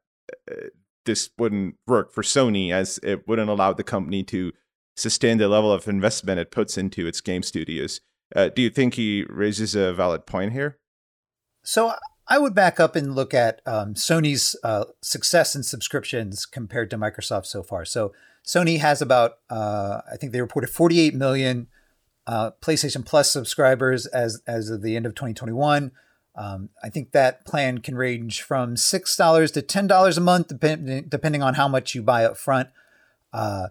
uh, 0.51 0.67
this 1.05 1.29
wouldn't 1.37 1.75
work 1.85 2.11
for 2.11 2.21
Sony 2.21 2.71
as 2.71 2.99
it 3.03 3.27
wouldn't 3.27 3.49
allow 3.49 3.73
the 3.73 3.83
company 3.83 4.23
to 4.23 4.51
sustain 4.95 5.37
the 5.37 5.47
level 5.47 5.71
of 5.71 5.87
investment 5.87 6.39
it 6.39 6.51
puts 6.51 6.77
into 6.77 7.07
its 7.07 7.21
game 7.21 7.43
studios. 7.43 8.01
Uh, 8.35 8.49
do 8.49 8.61
you 8.61 8.69
think 8.69 8.95
he 8.95 9.25
raises 9.29 9.75
a 9.75 9.93
valid 9.93 10.25
point 10.25 10.51
here? 10.51 10.77
So 11.63 11.93
I 12.27 12.39
would 12.39 12.53
back 12.53 12.79
up 12.79 12.95
and 12.95 13.15
look 13.15 13.33
at 13.33 13.61
um, 13.65 13.93
Sony's 13.93 14.55
uh, 14.63 14.85
success 15.01 15.55
in 15.55 15.63
subscriptions 15.63 16.45
compared 16.45 16.89
to 16.89 16.97
Microsoft 16.97 17.45
so 17.45 17.63
far. 17.63 17.85
So 17.85 18.13
Sony 18.45 18.79
has 18.79 19.01
about, 19.01 19.33
uh, 19.49 20.01
I 20.11 20.17
think 20.17 20.33
they 20.33 20.41
reported 20.41 20.69
48 20.69 21.13
million 21.13 21.67
uh, 22.25 22.51
PlayStation 22.61 23.05
Plus 23.05 23.31
subscribers 23.31 24.05
as 24.07 24.41
as 24.45 24.69
of 24.69 24.81
the 24.81 24.97
end 24.97 25.05
of 25.05 25.15
2021. 25.15 25.91
Um, 26.37 26.69
I 26.83 26.89
think 26.89 27.11
that 27.11 27.45
plan 27.45 27.79
can 27.79 27.95
range 27.95 28.43
from 28.43 28.77
six 28.77 29.15
dollars 29.15 29.51
to 29.51 29.61
ten 29.61 29.87
dollars 29.87 30.17
a 30.17 30.21
month, 30.21 30.49
depending 30.49 31.05
depending 31.09 31.41
on 31.41 31.55
how 31.55 31.67
much 31.67 31.95
you 31.95 32.03
buy 32.03 32.25
up 32.25 32.37
front. 32.37 32.69
Uh, 33.33 33.67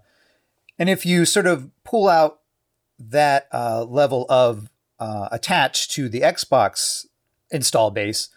and 0.79 0.91
if 0.91 1.07
you 1.07 1.25
sort 1.25 1.47
of 1.47 1.71
pull 1.85 2.09
out 2.09 2.41
that 2.99 3.49
uh, 3.53 3.85
level 3.85 4.27
of 4.29 4.69
uh, 4.99 5.29
attached 5.31 5.93
to 5.93 6.09
the 6.09 6.21
Xbox 6.21 7.07
install 7.51 7.91
base, 7.91 8.31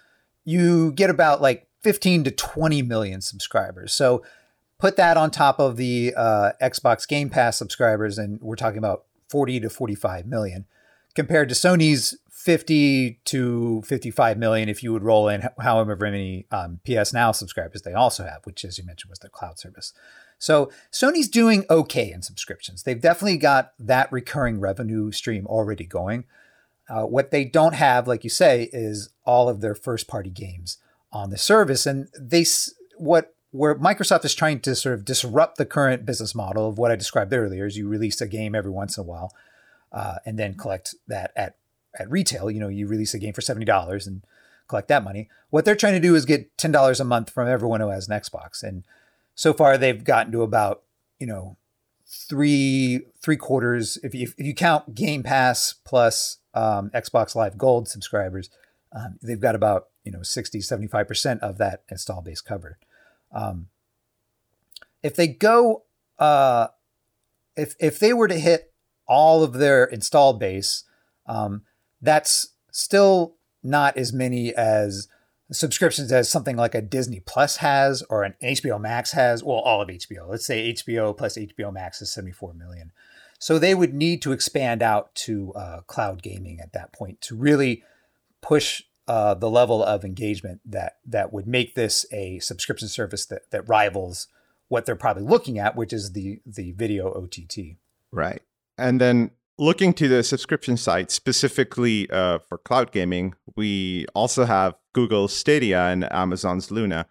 you 0.44 0.92
get 0.92 1.10
about 1.10 1.42
like 1.42 1.68
15 1.82 2.26
to 2.26 2.32
20 2.32 2.82
million 2.84 3.22
subscribers. 3.22 3.94
So 3.94 4.24
put 4.78 4.96
that 4.98 5.18
on 5.18 5.32
top 5.32 5.60
of 5.60 5.78
the 5.78 6.14
uh, 6.16 6.52
Xbox 6.62 7.08
Game 7.08 7.30
Pass 7.30 7.58
subscribers, 7.58 8.18
and 8.18 8.40
we're 8.42 8.56
talking 8.56 8.78
about 8.78 9.06
40 9.30 9.62
to 9.62 9.70
45 9.70 10.26
million 10.26 10.66
compared 11.16 11.50
to 11.50 11.56
Sony's 11.56 12.18
50 12.40 13.20
to 13.26 13.82
55 13.82 14.38
million 14.38 14.70
if 14.70 14.82
you 14.82 14.94
would 14.94 15.04
roll 15.04 15.28
in 15.28 15.50
however 15.60 15.98
many 15.98 16.46
um, 16.52 16.80
PS 16.86 17.12
Now 17.12 17.34
subscribers 17.34 17.82
they 17.82 17.94
also 17.94 18.24
have, 18.24 18.46
which, 18.46 18.64
as 18.64 18.78
you 18.78 18.86
mentioned, 18.86 19.10
was 19.10 19.20
their 19.20 19.30
cloud 19.30 19.60
service. 19.60 19.92
So 20.38 20.72
Sony's 20.90 21.28
doing 21.28 21.66
okay 21.70 22.10
in 22.10 22.22
subscriptions. 22.22 22.84
They've 22.84 23.00
definitely 23.00 23.40
got 23.40 23.74
that 23.78 24.10
recurring 24.10 24.62
revenue 24.62 25.12
stream 25.12 25.46
already 25.48 25.84
going. 25.84 26.24
Uh, 26.88 27.04
what 27.04 27.32
they 27.32 27.44
don't 27.44 27.76
have, 27.76 28.08
like 28.08 28.24
you 28.24 28.30
say, 28.30 28.70
is 28.72 29.10
all 29.26 29.50
of 29.50 29.60
their 29.60 29.76
first 29.76 30.08
party 30.08 30.30
games 30.30 30.78
on 31.12 31.32
the 31.32 31.38
service. 31.38 31.86
And 31.86 32.08
they, 32.18 32.46
what 32.96 33.36
where 33.52 33.76
Microsoft 33.76 34.24
is 34.24 34.34
trying 34.34 34.62
to 34.62 34.76
sort 34.76 34.96
of 34.96 35.04
disrupt 35.04 35.58
the 35.58 35.66
current 35.66 36.06
business 36.06 36.34
model 36.34 36.70
of 36.70 36.78
what 36.78 36.90
I 36.90 36.96
described 36.96 37.34
earlier 37.34 37.66
is 37.66 37.78
you 37.78 37.90
release 37.90 38.22
a 38.22 38.28
game 38.28 38.56
every 38.56 38.72
once 38.72 38.98
in 38.98 39.02
a 39.02 39.08
while 39.08 39.36
uh, 39.92 40.16
and 40.26 40.40
then 40.40 40.54
collect 40.54 40.96
that 41.08 41.34
at 41.36 41.56
at 41.98 42.10
retail. 42.10 42.52
You 42.52 42.60
know, 42.60 42.68
you 42.68 42.88
release 42.88 43.14
a 43.14 43.20
game 43.20 43.34
for 43.34 43.42
seventy 43.42 43.66
dollars 43.66 44.08
and 44.08 44.24
collect 44.68 44.88
that 44.90 45.04
money. 45.04 45.30
What 45.50 45.66
they're 45.66 45.76
trying 45.76 45.94
to 45.94 46.00
do 46.00 46.16
is 46.16 46.26
get 46.26 46.58
ten 46.58 46.72
dollars 46.72 47.00
a 47.00 47.06
month 47.06 47.30
from 47.30 47.48
everyone 47.48 47.82
who 47.82 47.90
has 47.90 48.08
an 48.08 48.20
Xbox, 48.20 48.64
and 48.64 48.84
so 49.36 49.54
far 49.54 49.78
they've 49.78 50.04
gotten 50.04 50.32
to 50.32 50.42
about 50.42 50.84
you 51.20 51.28
know 51.28 51.58
three 52.10 53.02
three 53.22 53.38
quarters 53.38 53.98
if 54.04 54.16
you 54.16 54.28
if 54.38 54.46
you 54.46 54.54
count 54.54 54.96
Game 54.96 55.24
Pass 55.24 55.74
plus 55.74 56.38
um, 56.54 56.90
Xbox 56.92 57.36
Live 57.36 57.58
Gold 57.58 57.88
subscribers, 57.88 58.50
um, 58.92 59.20
they've 59.22 59.40
got 59.40 59.56
about 59.56 59.88
you 60.04 60.12
know 60.12 60.24
60 60.24 60.62
75 60.62 61.08
percent 61.08 61.42
of 61.42 61.58
that 61.58 61.84
install 61.90 62.22
base 62.22 62.42
covered. 62.42 62.78
Um, 63.32 63.68
if 65.04 65.16
they 65.16 65.28
go, 65.28 65.84
uh, 66.18 66.68
if 67.56 67.76
if 67.80 68.00
they 68.00 68.14
were 68.14 68.28
to 68.28 68.40
hit 68.40 68.74
all 69.08 69.44
of 69.44 69.54
their 69.54 69.86
install 69.86 70.34
base, 70.34 70.84
um, 71.26 71.64
that's 72.02 72.50
still 72.72 73.36
not 73.64 73.98
as 73.98 74.14
many 74.14 74.54
as 74.54 75.08
subscriptions 75.52 76.12
as 76.12 76.30
something 76.30 76.56
like 76.56 76.76
a 76.76 76.82
Disney 76.82 77.20
Plus 77.20 77.58
has 77.58 78.04
or 78.10 78.24
an 78.24 78.36
HBO 78.42 78.80
Max 78.80 79.12
has. 79.14 79.44
Well, 79.44 79.58
all 79.58 79.82
of 79.82 79.90
HBO. 79.90 80.30
Let's 80.30 80.46
say 80.46 80.74
HBO 80.74 81.18
plus 81.18 81.38
HBO 81.38 81.74
Max 81.74 82.02
is 82.02 82.12
74 82.12 82.54
million. 82.54 82.92
So 83.40 83.58
they 83.58 83.74
would 83.74 83.94
need 83.94 84.22
to 84.24 84.32
expand 84.32 84.84
out 84.84 85.16
to 85.16 85.54
uh, 85.54 85.82
cloud 85.82 86.22
gaming 86.22 86.60
at 86.60 86.74
that 86.74 86.92
point 86.92 87.22
to 87.22 87.36
really 87.36 87.84
push 88.42 88.84
uh, 89.08 89.34
the 89.34 89.50
level 89.50 89.84
of 89.84 90.06
engagement 90.06 90.62
that 90.66 90.98
that 91.06 91.34
would 91.34 91.48
make 91.48 91.74
this 91.74 92.06
a 92.12 92.40
subscription 92.40 92.88
service 92.88 93.26
that 93.26 93.50
that 93.50 93.68
rivals 93.68 94.28
what 94.68 94.86
they're 94.86 94.96
probably 94.96 95.24
looking 95.24 95.58
at, 95.58 95.76
which 95.76 95.92
is 95.92 96.12
the 96.12 96.42
the 96.46 96.74
video 96.74 97.12
OTT. 97.12 97.78
Right, 98.12 98.44
and 98.78 99.02
then 99.02 99.32
looking 99.60 99.94
to 99.94 100.08
the 100.08 100.24
subscription 100.24 100.78
side 100.78 101.12
specifically 101.12 102.10
uh, 102.10 102.40
for 102.48 102.58
cloud 102.58 102.92
gaming, 102.92 103.36
we 103.56 104.06
also 104.16 104.46
have 104.46 104.76
Google 104.94 105.28
Stadia 105.28 105.88
and 105.88 106.12
Amazon's 106.12 106.72
Luna. 106.72 107.06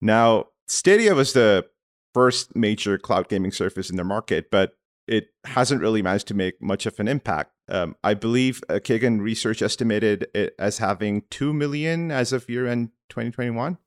Now, 0.00 0.46
Stadia 0.66 1.14
was 1.14 1.32
the 1.32 1.66
first 2.12 2.54
major 2.56 2.98
cloud 2.98 3.28
gaming 3.28 3.52
service 3.52 3.90
in 3.90 3.96
the 3.96 4.04
market, 4.04 4.50
but 4.50 4.72
it 5.06 5.28
hasn't 5.44 5.80
really 5.80 6.02
managed 6.02 6.26
to 6.28 6.34
make 6.34 6.60
much 6.60 6.84
of 6.86 6.98
an 6.98 7.08
impact. 7.08 7.52
Um, 7.68 7.94
I 8.02 8.14
believe 8.14 8.62
uh, 8.68 8.74
Kagan 8.74 9.20
Research 9.20 9.62
estimated 9.62 10.26
it 10.34 10.54
as 10.58 10.78
having 10.78 11.22
2 11.30 11.52
million 11.52 12.10
as 12.10 12.32
of 12.32 12.48
year 12.48 12.66
end 12.66 12.90
2021. 13.10 13.78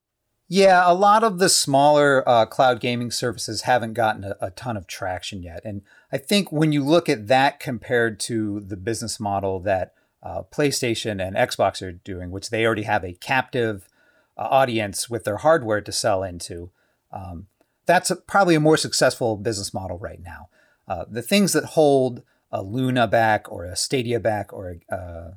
Yeah, 0.49 0.81
a 0.85 0.93
lot 0.93 1.23
of 1.23 1.39
the 1.39 1.49
smaller 1.49 2.27
uh, 2.27 2.45
cloud 2.45 2.79
gaming 2.79 3.11
services 3.11 3.63
haven't 3.63 3.93
gotten 3.93 4.23
a, 4.23 4.35
a, 4.39 4.51
ton 4.51 4.77
of 4.77 4.87
traction 4.87 5.43
yet. 5.43 5.61
And 5.65 5.81
I 6.11 6.17
think 6.17 6.51
when 6.51 6.71
you 6.71 6.83
look 6.83 7.09
at 7.09 7.27
that 7.27 7.59
compared 7.59 8.19
to 8.21 8.61
the 8.61 8.77
business 8.77 9.19
model 9.19 9.59
that 9.61 9.93
uh, 10.23 10.43
PlayStation 10.43 11.25
and 11.25 11.35
Xbox 11.35 11.81
are 11.81 11.91
doing, 11.91 12.31
which 12.31 12.49
they 12.49 12.65
already 12.65 12.83
have 12.83 13.03
a 13.03 13.13
captive 13.13 13.89
uh, 14.37 14.47
audience 14.49 15.09
with 15.09 15.25
their 15.25 15.37
hardware 15.37 15.81
to 15.81 15.91
sell 15.91 16.23
into, 16.23 16.71
um, 17.11 17.47
that's 17.85 18.11
a, 18.11 18.15
probably 18.15 18.55
a 18.55 18.59
more 18.59 18.77
successful 18.77 19.37
business 19.37 19.73
model 19.73 19.97
right 19.97 20.21
now. 20.21 20.49
Uh, 20.87 21.05
the 21.09 21.21
things 21.21 21.53
that 21.53 21.65
hold 21.65 22.23
a 22.51 22.61
Luna 22.63 23.07
back 23.07 23.51
or 23.51 23.65
a 23.65 23.75
Stadia 23.75 24.19
back 24.19 24.53
or 24.53 24.77
a, 24.89 24.95
uh, 24.95 25.31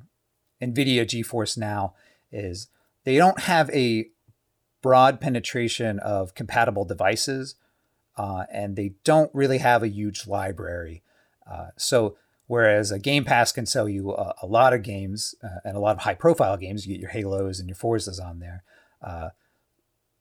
NVIDIA 0.63 1.03
GeForce 1.05 1.57
Now 1.59 1.95
is 2.31 2.69
they 3.05 3.17
don't 3.17 3.41
have 3.41 3.71
a 3.71 4.11
broad 4.83 5.21
penetration 5.21 5.99
of 6.01 6.35
compatible 6.35 6.85
devices, 6.85 7.55
uh, 8.21 8.45
and 8.53 8.77
they 8.77 8.93
don't 9.03 9.31
really 9.35 9.57
have 9.57 9.83
a 9.83 9.89
huge 9.89 10.27
library. 10.27 11.03
Uh, 11.51 11.69
so, 11.79 12.19
whereas 12.49 12.93
a 12.93 12.99
Game 12.99 13.25
Pass 13.25 13.51
can 13.51 13.65
sell 13.65 13.89
you 13.89 14.13
a, 14.13 14.35
a 14.43 14.47
lot 14.47 14.75
of 14.75 14.83
games 14.83 15.35
uh, 15.43 15.61
and 15.65 15.75
a 15.75 15.81
lot 15.81 15.97
of 15.97 16.03
high 16.03 16.15
profile 16.15 16.59
games, 16.59 16.87
you 16.87 16.93
get 16.93 17.01
your 17.01 17.09
Halos 17.09 17.59
and 17.59 17.67
your 17.67 17.77
Forzas 17.77 18.23
on 18.23 18.39
there. 18.41 18.63
Uh, 19.03 19.31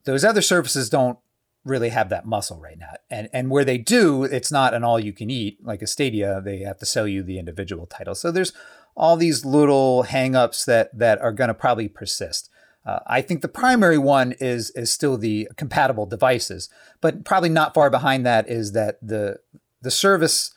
those 0.06 0.24
other 0.24 0.42
services 0.42 0.90
don't 0.90 1.20
really 1.66 1.90
have 1.90 2.08
that 2.08 2.26
muscle 2.26 2.58
right 2.62 2.80
now. 2.80 2.94
And 3.10 3.28
and 3.34 3.50
where 3.50 3.66
they 3.66 3.78
do, 3.78 4.24
it's 4.24 4.50
not 4.50 4.74
an 4.74 4.86
all 4.86 4.98
you 4.98 5.12
can 5.12 5.30
eat 5.30 5.58
like 5.62 5.82
a 5.82 5.88
Stadia. 5.88 6.40
They 6.40 6.60
have 6.60 6.80
to 6.80 6.86
sell 6.86 7.06
you 7.06 7.22
the 7.22 7.38
individual 7.38 7.86
titles. 7.86 8.22
So 8.22 8.32
there's 8.32 8.54
all 8.96 9.18
these 9.18 9.44
little 9.44 10.06
hangups 10.06 10.64
that 10.64 10.98
that 10.98 11.20
are 11.20 11.34
going 11.34 11.50
to 11.50 11.54
probably 11.54 11.90
persist. 11.90 12.50
Uh, 12.89 12.99
I 13.06 13.21
think 13.21 13.41
the 13.41 13.47
primary 13.47 13.99
one 13.99 14.34
is 14.39 14.71
is 14.71 14.91
still 14.91 15.17
the 15.17 15.47
compatible 15.58 16.08
devices, 16.08 16.69
but 17.02 17.23
probably 17.23 17.49
not 17.49 17.73
far 17.73 17.89
behind 17.91 18.25
that 18.25 18.49
is 18.49 18.71
that 18.71 18.97
the 19.02 19.39
the 19.82 19.91
service 19.91 20.56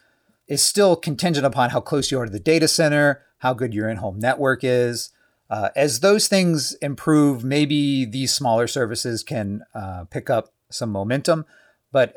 is 0.49 0.65
still 0.65 0.97
contingent 0.97 1.45
upon 1.45 1.71
how 1.71 1.81
close 1.81 2.11
you 2.11 2.19
are 2.19 2.25
to 2.25 2.33
the 2.33 2.41
data 2.41 2.69
center, 2.69 3.23
how 3.39 3.53
good 3.53 3.75
your 3.75 3.89
in-home 3.89 4.19
network 4.19 4.65
is. 4.65 5.11
Uh, 5.51 5.69
as 5.77 6.01
those 6.01 6.27
things 6.27 6.73
improve, 6.81 7.45
maybe 7.45 8.07
these 8.07 8.33
smaller 8.35 8.67
services 8.67 9.23
can 9.23 9.63
uh, 9.75 10.05
pick 10.05 10.31
up 10.31 10.55
some 10.71 10.91
momentum, 10.91 11.45
but 11.91 12.15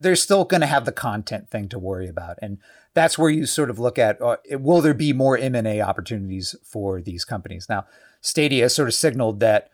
they're 0.00 0.16
still 0.16 0.44
going 0.44 0.62
to 0.62 0.66
have 0.66 0.86
the 0.86 0.92
content 0.92 1.50
thing 1.50 1.68
to 1.68 1.78
worry 1.78 2.08
about, 2.08 2.38
and 2.40 2.58
that's 2.98 3.16
where 3.16 3.30
you 3.30 3.46
sort 3.46 3.70
of 3.70 3.78
look 3.78 3.96
at: 3.96 4.20
uh, 4.20 4.36
will 4.50 4.80
there 4.80 4.92
be 4.92 5.12
more 5.12 5.38
M 5.38 5.54
and 5.54 5.68
A 5.68 5.80
opportunities 5.80 6.56
for 6.64 7.00
these 7.00 7.24
companies 7.24 7.68
now? 7.68 7.86
Stadia 8.20 8.68
sort 8.68 8.88
of 8.88 8.94
signaled 8.94 9.38
that 9.38 9.70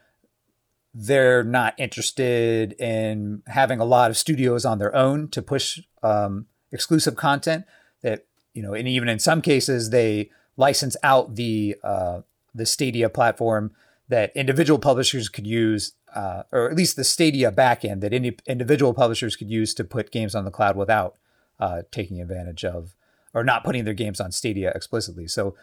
they're 0.92 1.42
not 1.42 1.74
interested 1.78 2.74
in 2.74 3.42
having 3.46 3.80
a 3.80 3.84
lot 3.84 4.10
of 4.10 4.18
studios 4.18 4.66
on 4.66 4.78
their 4.78 4.94
own 4.94 5.28
to 5.28 5.40
push 5.40 5.80
um, 6.02 6.46
exclusive 6.70 7.16
content. 7.16 7.64
That 8.02 8.26
you 8.52 8.62
know, 8.62 8.74
and 8.74 8.86
even 8.86 9.08
in 9.08 9.18
some 9.18 9.40
cases, 9.40 9.88
they 9.88 10.30
license 10.58 10.94
out 11.02 11.36
the 11.36 11.76
uh, 11.82 12.20
the 12.54 12.66
Stadia 12.66 13.08
platform 13.08 13.72
that 14.06 14.36
individual 14.36 14.78
publishers 14.78 15.30
could 15.30 15.46
use, 15.46 15.94
uh, 16.14 16.42
or 16.52 16.70
at 16.70 16.76
least 16.76 16.96
the 16.96 17.04
Stadia 17.04 17.50
backend 17.50 18.02
that 18.02 18.12
any 18.12 18.36
individual 18.46 18.92
publishers 18.92 19.34
could 19.34 19.50
use 19.50 19.72
to 19.72 19.82
put 19.82 20.12
games 20.12 20.34
on 20.34 20.44
the 20.44 20.50
cloud 20.50 20.76
without 20.76 21.16
uh, 21.58 21.80
taking 21.90 22.20
advantage 22.20 22.66
of 22.66 22.94
or 23.34 23.44
not 23.44 23.64
putting 23.64 23.84
their 23.84 23.94
games 23.94 24.20
on 24.20 24.32
Stadia 24.32 24.72
explicitly. 24.74 25.26
So 25.26 25.54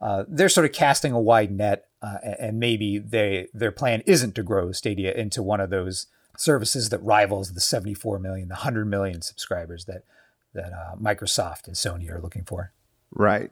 uh, 0.00 0.24
they're 0.28 0.48
sort 0.48 0.66
of 0.66 0.72
casting 0.72 1.12
a 1.12 1.20
wide 1.20 1.50
net, 1.50 1.86
uh, 2.02 2.18
and 2.38 2.60
maybe 2.60 2.98
they 2.98 3.48
their 3.54 3.72
plan 3.72 4.02
isn't 4.06 4.34
to 4.34 4.42
grow 4.42 4.70
Stadia 4.72 5.12
into 5.12 5.42
one 5.42 5.60
of 5.60 5.70
those 5.70 6.06
services 6.36 6.90
that 6.90 6.98
rivals 6.98 7.52
the 7.52 7.60
74 7.60 8.18
million, 8.18 8.48
the 8.48 8.54
100 8.54 8.84
million 8.86 9.22
subscribers 9.22 9.86
that 9.86 10.04
that 10.52 10.72
uh, 10.72 10.96
Microsoft 10.96 11.66
and 11.66 11.74
Sony 11.74 12.10
are 12.10 12.20
looking 12.20 12.44
for. 12.44 12.72
Right. 13.10 13.50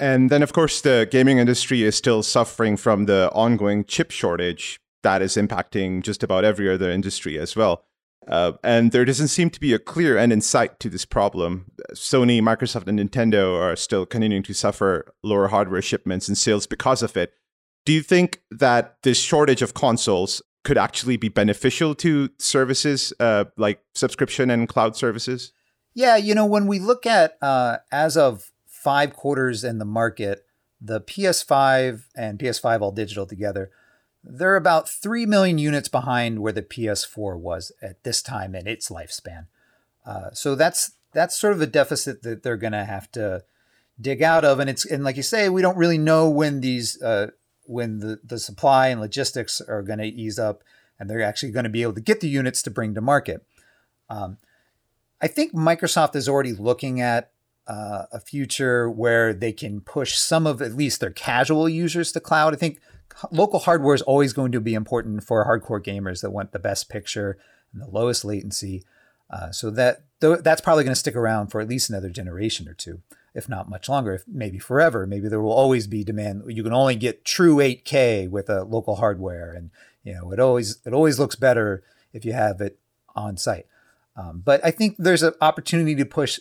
And 0.00 0.30
then, 0.30 0.44
of 0.44 0.52
course, 0.52 0.80
the 0.80 1.08
gaming 1.10 1.38
industry 1.38 1.82
is 1.82 1.96
still 1.96 2.22
suffering 2.22 2.76
from 2.76 3.06
the 3.06 3.30
ongoing 3.32 3.84
chip 3.84 4.12
shortage 4.12 4.78
that 5.02 5.22
is 5.22 5.36
impacting 5.36 6.02
just 6.02 6.22
about 6.22 6.44
every 6.44 6.72
other 6.72 6.90
industry 6.90 7.38
as 7.38 7.56
well. 7.56 7.84
Uh, 8.26 8.52
and 8.62 8.92
there 8.92 9.04
doesn't 9.04 9.28
seem 9.28 9.48
to 9.50 9.60
be 9.60 9.72
a 9.72 9.78
clear 9.78 10.18
end 10.18 10.32
in 10.32 10.40
sight 10.40 10.78
to 10.80 10.90
this 10.90 11.04
problem. 11.04 11.70
Sony, 11.92 12.40
Microsoft, 12.40 12.86
and 12.86 12.98
Nintendo 12.98 13.58
are 13.58 13.76
still 13.76 14.04
continuing 14.04 14.42
to 14.42 14.52
suffer 14.52 15.14
lower 15.22 15.48
hardware 15.48 15.80
shipments 15.80 16.28
and 16.28 16.36
sales 16.36 16.66
because 16.66 17.02
of 17.02 17.16
it. 17.16 17.32
Do 17.86 17.92
you 17.92 18.02
think 18.02 18.42
that 18.50 18.96
this 19.02 19.18
shortage 19.18 19.62
of 19.62 19.72
consoles 19.72 20.42
could 20.64 20.76
actually 20.76 21.16
be 21.16 21.30
beneficial 21.30 21.94
to 21.94 22.28
services 22.38 23.12
uh, 23.20 23.46
like 23.56 23.80
subscription 23.94 24.50
and 24.50 24.68
cloud 24.68 24.96
services? 24.96 25.52
Yeah, 25.94 26.16
you 26.16 26.34
know, 26.34 26.44
when 26.44 26.66
we 26.66 26.78
look 26.78 27.06
at 27.06 27.38
uh, 27.40 27.78
as 27.90 28.16
of 28.16 28.52
five 28.66 29.14
quarters 29.14 29.64
in 29.64 29.78
the 29.78 29.86
market, 29.86 30.44
the 30.80 31.00
PS5 31.00 32.04
and 32.14 32.38
PS5 32.38 32.80
all 32.82 32.92
digital 32.92 33.26
together 33.26 33.70
they're 34.28 34.56
about 34.56 34.88
3 34.88 35.26
million 35.26 35.58
units 35.58 35.88
behind 35.88 36.40
where 36.40 36.52
the 36.52 36.62
PS4 36.62 37.38
was 37.38 37.72
at 37.80 38.02
this 38.04 38.22
time 38.22 38.54
in 38.54 38.66
its 38.66 38.90
lifespan. 38.90 39.46
Uh, 40.04 40.30
so 40.32 40.54
that's 40.54 40.92
that's 41.12 41.36
sort 41.36 41.54
of 41.54 41.62
a 41.62 41.66
deficit 41.66 42.22
that 42.22 42.42
they're 42.42 42.56
going 42.56 42.72
to 42.72 42.84
have 42.84 43.10
to 43.12 43.42
dig 44.00 44.22
out 44.22 44.44
of 44.44 44.60
and 44.60 44.70
it's 44.70 44.84
and 44.84 45.02
like 45.02 45.16
you 45.16 45.22
say 45.22 45.48
we 45.48 45.62
don't 45.62 45.76
really 45.76 45.98
know 45.98 46.28
when 46.28 46.60
these 46.60 47.02
uh, 47.02 47.28
when 47.64 47.98
the, 47.98 48.20
the 48.22 48.38
supply 48.38 48.88
and 48.88 49.00
logistics 49.00 49.60
are 49.60 49.82
going 49.82 49.98
to 49.98 50.04
ease 50.04 50.38
up 50.38 50.62
and 50.98 51.08
they're 51.08 51.22
actually 51.22 51.50
going 51.50 51.64
to 51.64 51.70
be 51.70 51.82
able 51.82 51.92
to 51.92 52.00
get 52.00 52.20
the 52.20 52.28
units 52.28 52.62
to 52.62 52.70
bring 52.70 52.94
to 52.94 53.00
market. 53.00 53.44
Um, 54.08 54.38
I 55.20 55.26
think 55.26 55.52
Microsoft 55.52 56.16
is 56.16 56.28
already 56.28 56.52
looking 56.52 57.00
at 57.00 57.30
uh, 57.66 58.04
a 58.12 58.20
future 58.20 58.88
where 58.88 59.34
they 59.34 59.52
can 59.52 59.80
push 59.80 60.16
some 60.16 60.46
of 60.46 60.62
at 60.62 60.74
least 60.74 61.00
their 61.00 61.10
casual 61.10 61.68
users 61.68 62.12
to 62.12 62.20
cloud. 62.20 62.54
I 62.54 62.56
think 62.56 62.80
local 63.30 63.60
hardware 63.60 63.94
is 63.94 64.02
always 64.02 64.32
going 64.32 64.52
to 64.52 64.60
be 64.60 64.74
important 64.74 65.24
for 65.24 65.44
hardcore 65.46 65.84
gamers 65.84 66.20
that 66.22 66.30
want 66.30 66.52
the 66.52 66.58
best 66.58 66.88
picture 66.88 67.38
and 67.72 67.82
the 67.82 67.88
lowest 67.88 68.24
latency. 68.24 68.84
Uh, 69.30 69.50
so 69.50 69.70
that 69.70 70.04
th- 70.20 70.40
that's 70.40 70.60
probably 70.60 70.84
going 70.84 70.92
to 70.92 70.98
stick 70.98 71.16
around 71.16 71.48
for 71.48 71.60
at 71.60 71.68
least 71.68 71.90
another 71.90 72.08
generation 72.08 72.68
or 72.68 72.74
two, 72.74 73.02
if 73.34 73.48
not 73.48 73.68
much 73.68 73.88
longer, 73.88 74.14
if 74.14 74.24
maybe 74.26 74.58
forever. 74.58 75.06
Maybe 75.06 75.28
there 75.28 75.40
will 75.40 75.52
always 75.52 75.86
be 75.86 76.04
demand. 76.04 76.44
You 76.48 76.62
can 76.62 76.72
only 76.72 76.96
get 76.96 77.24
true 77.24 77.56
8K 77.56 78.30
with 78.30 78.48
a 78.48 78.64
local 78.64 78.96
hardware, 78.96 79.52
and 79.52 79.70
you 80.02 80.14
know 80.14 80.32
it 80.32 80.40
always 80.40 80.78
it 80.86 80.94
always 80.94 81.18
looks 81.18 81.36
better 81.36 81.82
if 82.12 82.24
you 82.24 82.32
have 82.32 82.60
it 82.60 82.78
on 83.14 83.36
site. 83.36 83.66
Um, 84.16 84.42
but 84.44 84.64
I 84.64 84.70
think 84.70 84.96
there's 84.98 85.22
an 85.22 85.34
opportunity 85.40 85.94
to 85.94 86.04
push 86.04 86.40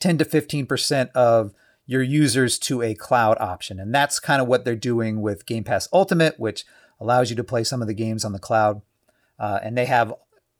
10 0.00 0.18
to 0.18 0.24
15 0.24 0.66
percent 0.66 1.10
of 1.14 1.52
your 1.90 2.02
users 2.04 2.56
to 2.56 2.82
a 2.82 2.94
cloud 2.94 3.36
option. 3.40 3.80
And 3.80 3.92
that's 3.92 4.20
kind 4.20 4.40
of 4.40 4.46
what 4.46 4.64
they're 4.64 4.76
doing 4.76 5.20
with 5.20 5.44
Game 5.44 5.64
Pass 5.64 5.88
Ultimate, 5.92 6.38
which 6.38 6.64
allows 7.00 7.30
you 7.30 7.36
to 7.36 7.42
play 7.42 7.64
some 7.64 7.82
of 7.82 7.88
the 7.88 7.94
games 7.94 8.24
on 8.24 8.32
the 8.32 8.38
cloud. 8.38 8.80
Uh, 9.40 9.58
and 9.60 9.76
they 9.76 9.86
have 9.86 10.14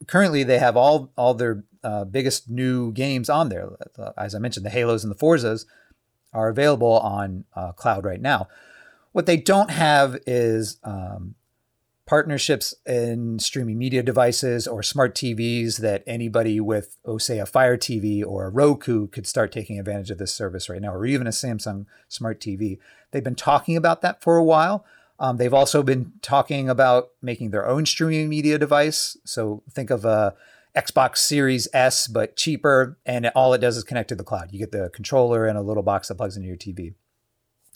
currently 0.09 0.43
they 0.43 0.59
have 0.59 0.77
all 0.77 1.13
all 1.17 1.35
their 1.35 1.63
uh, 1.85 2.05
biggest 2.05 2.51
new 2.51 2.91
games 2.91 3.31
on 3.31 3.49
there. 3.49 3.71
As 4.19 4.35
I 4.35 4.41
mentioned, 4.41 4.67
the 4.67 4.71
Halos 4.71 5.05
and 5.05 5.11
the 5.11 5.17
Forzas 5.17 5.67
are 6.33 6.49
available 6.49 6.99
on 6.99 7.45
uh, 7.55 7.71
cloud 7.73 8.05
right 8.05 8.21
now. 8.21 8.49
What 9.13 9.27
they 9.27 9.37
don't 9.37 9.71
have 9.71 10.19
is 10.27 10.79
um, 10.83 11.37
partnerships 12.11 12.75
in 12.87 13.39
streaming 13.39 13.79
media 13.79 14.03
devices 14.03 14.67
or 14.67 14.83
smart 14.83 15.15
TVs 15.15 15.77
that 15.77 16.03
anybody 16.09 16.59
with, 16.59 16.99
oh, 17.05 17.19
say, 17.19 17.39
a 17.39 17.47
Fire 17.47 17.77
TV 17.77 18.27
or 18.27 18.47
a 18.47 18.51
Roku 18.51 19.07
could 19.07 19.29
start 19.29 19.53
taking 19.53 19.79
advantage 19.79 20.11
of 20.11 20.19
this 20.19 20.35
service 20.35 20.69
right 20.69 20.83
now, 20.83 20.93
or 20.93 21.07
even 21.07 21.29
a 21.29 21.31
Samsung 21.31 21.87
smart 22.09 22.41
TV. 22.41 22.81
They've 23.13 23.23
been 23.23 23.37
talking 23.37 23.77
about 23.77 24.03
that 24.03 24.21
for 24.21 24.37
a 24.37 24.43
while. 24.43 24.85
Um, 25.21 25.37
they've 25.37 25.55
also 25.55 25.85
been 25.85 26.15
talking 26.21 26.69
about 26.69 27.11
making 27.23 27.53
their 27.53 27.69
own 27.69 27.87
streaming 27.87 28.29
media 28.29 28.59
device. 28.59 29.17
So 29.25 29.63
think 29.71 29.91
of 29.91 30.05
a 30.05 30.35
Xbox 30.77 31.19
Series 31.19 31.69
S, 31.73 32.09
but 32.09 32.35
cheaper, 32.35 32.99
and 33.07 33.29
all 33.37 33.55
it 33.55 33.59
does 33.59 33.77
is 33.77 33.85
connect 33.85 34.09
to 34.09 34.17
the 34.17 34.25
cloud. 34.25 34.49
You 34.51 34.59
get 34.59 34.73
the 34.73 34.91
controller 34.93 35.47
and 35.47 35.57
a 35.57 35.63
little 35.63 35.85
box 35.85 36.09
that 36.09 36.17
plugs 36.17 36.37
into 36.37 36.49
your 36.49 36.57
TV. 36.57 36.95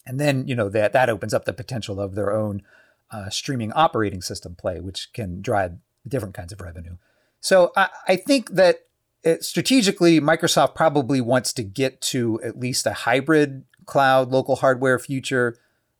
And 0.04 0.18
then, 0.18 0.48
you 0.48 0.56
know, 0.56 0.68
that, 0.70 0.92
that 0.92 1.08
opens 1.08 1.32
up 1.32 1.44
the 1.44 1.52
potential 1.52 2.00
of 2.00 2.16
their 2.16 2.32
own 2.32 2.62
uh, 3.10 3.30
streaming 3.30 3.72
operating 3.72 4.22
system 4.22 4.54
play, 4.54 4.80
which 4.80 5.10
can 5.12 5.40
drive 5.40 5.74
different 6.06 6.34
kinds 6.34 6.52
of 6.52 6.60
revenue. 6.60 6.96
So 7.40 7.72
I, 7.76 7.88
I 8.08 8.16
think 8.16 8.50
that 8.50 8.80
it, 9.22 9.44
strategically, 9.44 10.20
Microsoft 10.20 10.74
probably 10.74 11.20
wants 11.20 11.52
to 11.54 11.62
get 11.62 12.00
to 12.02 12.40
at 12.42 12.58
least 12.58 12.86
a 12.86 12.92
hybrid 12.92 13.64
cloud 13.86 14.30
local 14.30 14.56
hardware 14.56 14.98
future 14.98 15.56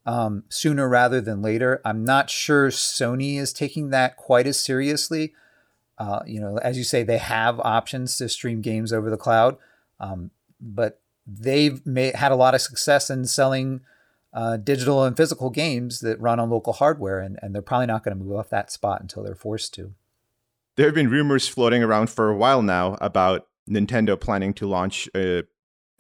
um, 0.07 0.45
sooner 0.49 0.89
rather 0.89 1.21
than 1.21 1.43
later. 1.43 1.81
I'm 1.85 2.05
not 2.05 2.31
sure 2.31 2.69
Sony 2.69 3.39
is 3.39 3.53
taking 3.53 3.91
that 3.91 4.17
quite 4.17 4.47
as 4.47 4.59
seriously. 4.59 5.33
Uh, 5.97 6.21
you 6.27 6.41
know, 6.41 6.59
as 6.59 6.77
you 6.77 6.85
say, 6.85 7.03
they 7.03 7.19
have 7.19 7.61
options 7.61 8.17
to 8.17 8.29
stream 8.29 8.61
games 8.61 8.93
over 8.93 9.11
the 9.11 9.17
cloud, 9.17 9.57
um, 10.01 10.31
but 10.61 11.01
they've 11.27 11.85
made, 11.87 12.17
had 12.17 12.33
a 12.33 12.37
lot 12.37 12.55
of 12.55 12.61
success 12.61 13.09
in 13.09 13.25
selling 13.25 13.81
uh, 14.35 14.57
digital 14.57 15.05
and 15.05 15.17
physical 15.17 15.49
games 15.49 16.01
that 16.01 16.21
run 16.21 16.41
on 16.41 16.51
local 16.51 16.73
hardware, 16.75 17.21
and, 17.21 17.39
and 17.41 17.55
they're 17.55 17.63
probably 17.63 17.87
not 17.87 18.03
going 18.03 18.17
to 18.17 18.23
move 18.23 18.37
off 18.37 18.51
that 18.51 18.71
spot 18.71 19.01
until 19.01 19.23
they're 19.23 19.35
forced 19.35 19.73
to. 19.75 19.95
There 20.77 20.87
have 20.87 20.95
been 20.95 21.09
rumors 21.09 21.47
floating 21.47 21.85
around 21.85 22.11
for 22.11 22.31
a 22.31 22.37
while 22.37 22.61
now 22.61 22.99
about 23.01 23.47
Nintendo 23.71 24.21
planning 24.21 24.53
to 24.55 24.67
launch 24.67 25.09
a, 25.15 25.45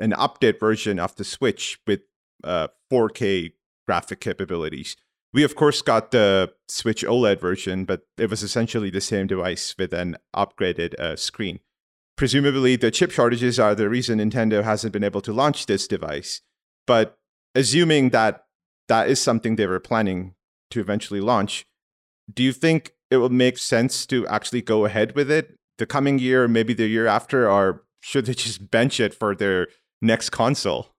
an 0.00 0.10
update 0.12 0.58
version 0.58 0.98
of 0.98 1.14
the 1.14 1.24
Switch 1.24 1.78
with 1.86 2.00
uh, 2.42 2.68
4K 2.90 3.52
graphic 3.86 4.20
capabilities. 4.20 4.96
We, 5.32 5.44
of 5.44 5.54
course, 5.54 5.80
got 5.80 6.10
the 6.10 6.52
Switch 6.68 7.04
OLED 7.04 7.40
version, 7.40 7.84
but 7.84 8.02
it 8.18 8.30
was 8.30 8.42
essentially 8.42 8.90
the 8.90 9.00
same 9.00 9.28
device 9.28 9.74
with 9.78 9.92
an 9.92 10.16
upgraded 10.34 10.94
uh, 10.98 11.16
screen. 11.16 11.60
Presumably, 12.16 12.76
the 12.76 12.90
chip 12.90 13.10
shortages 13.10 13.58
are 13.58 13.74
the 13.74 13.88
reason 13.88 14.18
Nintendo 14.18 14.62
hasn't 14.62 14.92
been 14.92 15.04
able 15.04 15.20
to 15.20 15.32
launch 15.32 15.66
this 15.66 15.88
device. 15.88 16.40
But 16.86 17.18
assuming 17.54 18.10
that 18.10 18.44
that 18.88 19.08
is 19.08 19.20
something 19.20 19.56
they 19.56 19.66
were 19.66 19.80
planning 19.80 20.34
to 20.70 20.80
eventually 20.80 21.20
launch, 21.20 21.64
do 22.32 22.42
you 22.42 22.52
think 22.52 22.92
it 23.10 23.18
will 23.18 23.30
make 23.30 23.58
sense 23.58 24.06
to 24.06 24.26
actually 24.26 24.62
go 24.62 24.84
ahead 24.84 25.14
with 25.14 25.30
it 25.30 25.56
the 25.78 25.86
coming 25.86 26.18
year, 26.18 26.46
maybe 26.46 26.74
the 26.74 26.86
year 26.86 27.06
after, 27.06 27.50
or 27.50 27.84
should 28.00 28.26
they 28.26 28.34
just 28.46 28.70
bench 28.70 29.00
it 29.00 29.14
for 29.14 29.34
their 29.34 29.68
next 30.00 30.30
console? 30.30 30.90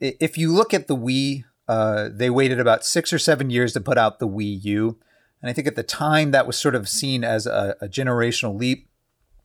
If 0.00 0.36
you 0.36 0.52
look 0.52 0.74
at 0.74 0.88
the 0.88 0.96
Wii, 0.96 1.44
uh, 1.68 2.10
they 2.12 2.30
waited 2.30 2.60
about 2.60 2.84
six 2.84 3.12
or 3.12 3.18
seven 3.18 3.50
years 3.50 3.72
to 3.72 3.80
put 3.80 3.98
out 3.98 4.18
the 4.18 4.28
Wii 4.28 4.64
U. 4.64 4.98
And 5.40 5.50
I 5.50 5.52
think 5.52 5.66
at 5.66 5.76
the 5.76 5.82
time 5.82 6.30
that 6.30 6.46
was 6.46 6.58
sort 6.58 6.74
of 6.74 6.88
seen 6.88 7.24
as 7.24 7.46
a, 7.46 7.76
a 7.80 7.88
generational 7.88 8.58
leap. 8.58 8.88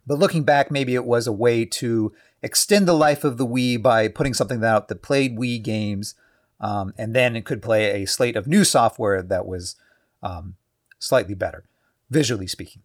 But 0.06 0.20
looking 0.20 0.44
back, 0.44 0.72
maybe 0.72 0.96
it 0.96 1.06
was 1.06 1.28
a 1.28 1.32
way 1.32 1.64
to 1.66 2.12
extend 2.42 2.88
the 2.88 2.94
life 2.94 3.24
of 3.24 3.38
the 3.38 3.46
Wii 3.46 3.82
by 3.82 4.08
putting 4.08 4.34
something 4.34 4.64
out 4.64 4.88
that 4.88 5.02
played 5.02 5.38
Wii 5.38 5.62
games 5.62 6.16
um, 6.62 6.94
and 6.98 7.14
then 7.14 7.36
it 7.36 7.44
could 7.44 7.62
play 7.62 8.02
a 8.02 8.08
slate 8.08 8.38
of 8.38 8.48
new 8.48 8.64
software 8.64 9.22
that 9.22 9.46
was 9.46 9.76
um, 10.24 10.56
slightly 11.00 11.34
better, 11.34 11.66
visually 12.10 12.48
speaking. 12.48 12.84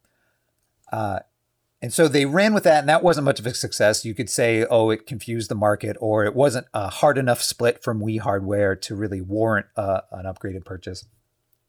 Uh, 0.90 1.20
and 1.82 1.92
so 1.92 2.08
they 2.08 2.24
ran 2.24 2.54
with 2.54 2.64
that, 2.64 2.80
and 2.80 2.88
that 2.88 3.02
wasn't 3.02 3.26
much 3.26 3.38
of 3.38 3.46
a 3.46 3.52
success. 3.52 4.04
You 4.04 4.14
could 4.14 4.30
say, 4.30 4.64
oh, 4.64 4.88
it 4.88 5.06
confused 5.06 5.50
the 5.50 5.54
market, 5.54 5.96
or 6.00 6.24
it 6.24 6.34
wasn't 6.34 6.66
a 6.72 6.88
hard 6.88 7.18
enough 7.18 7.42
split 7.42 7.82
from 7.82 8.00
Wii 8.00 8.20
hardware 8.20 8.74
to 8.74 8.96
really 8.96 9.20
warrant 9.20 9.66
uh, 9.76 10.00
an 10.10 10.24
upgraded 10.24 10.64
purchase. 10.64 11.04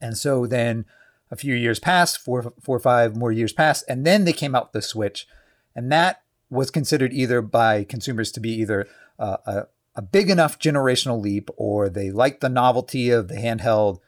And 0.00 0.16
so 0.16 0.46
then 0.46 0.86
a 1.30 1.36
few 1.36 1.54
years 1.54 1.78
passed, 1.78 2.18
four, 2.18 2.54
four 2.58 2.76
or 2.76 2.80
five 2.80 3.16
more 3.16 3.30
years 3.30 3.52
passed, 3.52 3.84
and 3.86 4.06
then 4.06 4.24
they 4.24 4.32
came 4.32 4.54
out 4.54 4.68
with 4.68 4.72
the 4.72 4.82
Switch. 4.82 5.28
And 5.76 5.92
that 5.92 6.22
was 6.48 6.70
considered 6.70 7.12
either 7.12 7.42
by 7.42 7.84
consumers 7.84 8.32
to 8.32 8.40
be 8.40 8.52
either 8.54 8.88
uh, 9.18 9.36
a, 9.44 9.66
a 9.98 10.02
big 10.02 10.30
enough 10.30 10.60
generational 10.60 11.20
leap, 11.20 11.50
or 11.56 11.88
they 11.88 12.12
like 12.12 12.38
the 12.38 12.48
novelty 12.48 13.10
of 13.10 13.26
the 13.26 13.34
handheld 13.34 13.98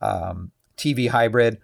um, 0.00 0.52
TV 0.78 1.08
hybrid, 1.08 1.60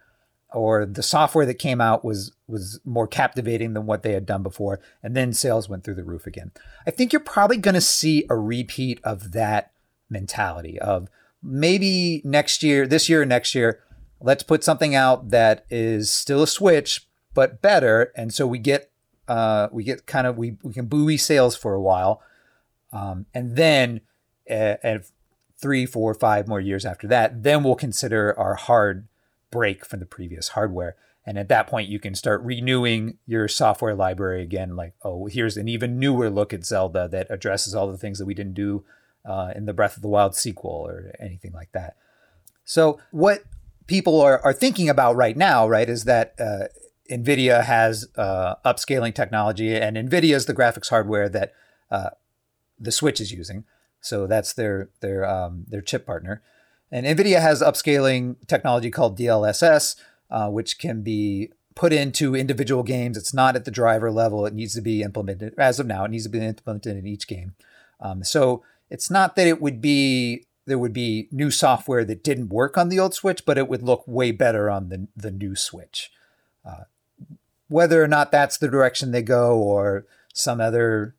or 0.53 0.85
the 0.85 1.05
software 1.05 1.47
that 1.47 1.55
came 1.55 1.81
out 1.81 2.05
was 2.05 2.33
was 2.49 2.81
more 2.85 3.07
captivating 3.07 3.73
than 3.75 3.87
what 3.87 4.03
they 4.03 4.13
had 4.13 4.27
done 4.27 4.43
before, 4.43 4.81
and 5.05 5.17
then 5.17 5.33
sales 5.33 5.69
went 5.69 5.85
through 5.85 5.95
the 5.95 6.03
roof 6.03 6.27
again. 6.27 6.51
I 6.85 6.91
think 6.91 7.13
you're 7.13 7.21
probably 7.21 7.59
going 7.59 7.77
to 7.77 7.81
see 7.81 8.27
a 8.29 8.37
repeat 8.37 9.01
of 9.05 9.31
that 9.33 9.71
mentality 10.11 10.77
of 10.81 11.09
maybe 11.41 12.23
next 12.25 12.65
year, 12.65 12.89
this 12.89 13.09
year, 13.09 13.25
next 13.25 13.55
year, 13.55 13.79
let's 14.21 14.43
put 14.43 14.65
something 14.65 14.97
out 14.97 15.31
that 15.31 15.65
is 15.71 16.13
still 16.13 16.43
a 16.43 16.49
Switch 16.49 17.07
but 17.35 17.63
better, 17.63 18.13
and 18.17 18.35
so 18.35 18.49
we 18.49 18.59
get 18.59 18.91
uh, 19.29 19.69
we 19.71 19.85
get 19.85 20.07
kind 20.07 20.27
of 20.27 20.37
we 20.37 20.57
we 20.65 20.73
can 20.73 20.87
buoy 20.87 21.17
sales 21.17 21.55
for 21.55 21.73
a 21.75 21.81
while 21.81 22.21
um, 22.93 23.27
and 23.35 23.57
then 23.57 24.01
at, 24.49 24.85
at 24.85 25.05
three, 25.61 25.87
four, 25.87 26.15
five 26.15 26.49
more 26.49 26.61
years 26.61 26.85
after 26.85 27.07
that, 27.09 27.43
then 27.43 27.63
we'll 27.63 27.75
consider 27.75 28.39
our 28.39 28.55
hard 28.55 29.07
break 29.51 29.85
from 29.85 30.01
the 30.01 30.07
previous 30.07 30.49
hardware. 30.49 30.97
And 31.27 31.39
at 31.39 31.49
that 31.49 31.67
point, 31.67 31.89
you 31.89 32.01
can 32.01 32.15
start 32.15 32.43
renewing 32.43 33.19
your 33.27 33.47
software 33.47 33.95
library 33.95 34.43
again. 34.43 34.75
Like, 34.75 34.95
oh, 35.03 35.27
here's 35.27 35.57
an 35.57 35.69
even 35.69 35.99
newer 35.99 36.31
look 36.31 36.53
at 36.53 36.65
Zelda 36.65 37.09
that 37.09 37.27
addresses 37.31 37.75
all 37.75 37.91
the 37.91 37.99
things 37.99 38.19
that 38.19 38.25
we 38.25 38.35
didn't 38.35 38.55
do 38.55 38.85
uh, 39.25 39.53
in 39.55 39.67
the 39.67 39.75
Breath 39.75 39.97
of 39.97 40.03
the 40.03 40.09
Wild 40.09 40.35
sequel 40.35 40.71
or 40.71 41.13
anything 41.21 41.53
like 41.53 41.73
that. 41.73 41.97
So, 42.65 42.99
what 43.11 43.43
people 43.87 44.21
are, 44.21 44.41
are 44.41 44.53
thinking 44.53 44.89
about 44.89 45.17
right 45.17 45.37
now, 45.37 45.69
right, 45.69 45.89
is 45.89 46.05
that 46.05 46.35
uh, 46.39 46.69
NVIDIA 47.11 47.65
has 47.65 48.09
uh, 48.17 48.55
upscaling 48.65 49.15
technology, 49.15 49.77
and 49.77 49.97
NVIDIA 49.97 50.35
is 50.35 50.47
the 50.47 50.55
graphics 50.55 50.89
hardware 50.89 51.29
that 51.29 51.53
uh, 51.91 52.11
the 52.81 52.93
Switch 52.93 53.21
is 53.21 53.33
using. 53.33 53.65
So 54.01 54.27
that's 54.27 54.53
their 54.53 54.89
their 55.01 55.25
um, 55.29 55.67
their 55.69 55.83
chip 55.83 56.07
partner. 56.07 56.43
And 56.91 57.07
NVIDIA 57.07 57.41
has 57.41 57.63
upscaling 57.63 58.37
technology 58.49 58.91
called 58.91 59.17
DLSS, 59.19 59.97
uh, 60.31 60.49
which 60.49 60.79
can 60.79 61.03
be 61.03 61.53
put 61.75 61.93
into 61.93 62.35
individual 62.35 62.83
games. 62.83 63.17
It's 63.17 63.33
not 63.33 63.55
at 63.55 63.65
the 63.65 63.71
driver 63.71 64.11
level. 64.11 64.45
It 64.45 64.55
needs 64.55 64.75
to 64.75 64.81
be 64.81 65.03
implemented 65.03 65.55
as 65.57 65.79
of 65.79 65.87
now. 65.87 66.05
It 66.05 66.11
needs 66.11 66.25
to 66.25 66.31
be 66.31 66.45
implemented 66.45 66.97
in 66.97 67.07
each 67.07 67.29
game. 67.29 67.55
Um, 68.01 68.25
so 68.25 68.65
it's 68.89 69.11
not 69.11 69.37
that 69.37 69.47
it 69.47 69.61
would 69.61 69.81
be 69.81 70.47
there 70.67 70.79
would 70.79 70.93
be 70.93 71.29
new 71.31 71.51
software 71.51 72.05
that 72.05 72.25
didn't 72.25 72.49
work 72.49 72.77
on 72.77 72.89
the 72.89 72.99
old 72.99 73.15
Switch, 73.15 73.45
but 73.45 73.59
it 73.59 73.69
would 73.69 73.83
look 73.83 74.05
way 74.07 74.33
better 74.33 74.71
on 74.71 74.89
the 74.89 75.07
the 75.17 75.31
new 75.31 75.55
Switch. 75.55 76.11
Uh, 76.65 76.85
whether 77.69 78.03
or 78.03 78.09
not 78.09 78.33
that's 78.33 78.59
the 78.59 78.69
direction 78.69 79.13
they 79.13 79.23
go, 79.23 79.57
or 79.57 80.07
some 80.35 80.61
other 80.61 81.15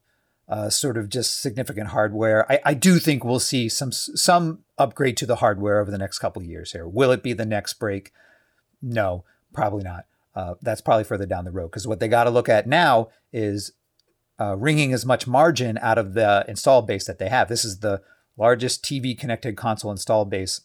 uh, 0.52 0.70
sort 0.70 0.98
of 0.98 1.08
just 1.08 1.42
significant 1.42 1.88
hardware. 1.88 2.52
I, 2.52 2.60
I, 2.66 2.74
do 2.74 3.00
think 3.00 3.24
we'll 3.24 3.40
see 3.40 3.70
some 3.70 3.94
some 3.94 4.60
upgrade 4.78 5.16
to 5.18 5.26
the 5.26 5.38
hardware 5.38 5.80
over 5.80 5.90
the 5.90 5.98
next 5.98 6.20
couple 6.20 6.44
years 6.44 6.74
here. 6.74 6.86
Will 6.86 7.12
it 7.12 7.24
be 7.24 7.32
the 7.32 7.46
next 7.46 7.76
break? 7.76 8.12
No, 8.82 9.24
probably 9.54 9.84
not. 9.84 10.06
Uh, 10.36 10.56
that's 10.62 10.82
probably 10.82 11.06
further 11.06 11.26
down 11.26 11.46
the 11.46 11.52
road 11.52 11.72
because 11.72 11.88
what 11.88 12.02
they 12.02 12.10
got 12.10 12.26
to 12.26 12.30
look 12.30 12.50
at 12.50 12.68
now 12.68 13.08
is 13.32 13.72
uh, 14.42 14.58
wringing 14.58 14.92
as 14.92 15.06
much 15.06 15.26
margin 15.26 15.78
out 15.82 15.98
of 15.98 16.16
the 16.16 16.44
install 16.50 16.82
base 16.82 17.06
that 17.06 17.18
they 17.18 17.30
have. 17.30 17.48
This 17.48 17.64
is 17.64 17.80
the 17.80 18.02
largest 18.36 18.84
TV 18.84 19.18
connected 19.18 19.56
console 19.56 19.92
install 19.92 20.26
base 20.26 20.62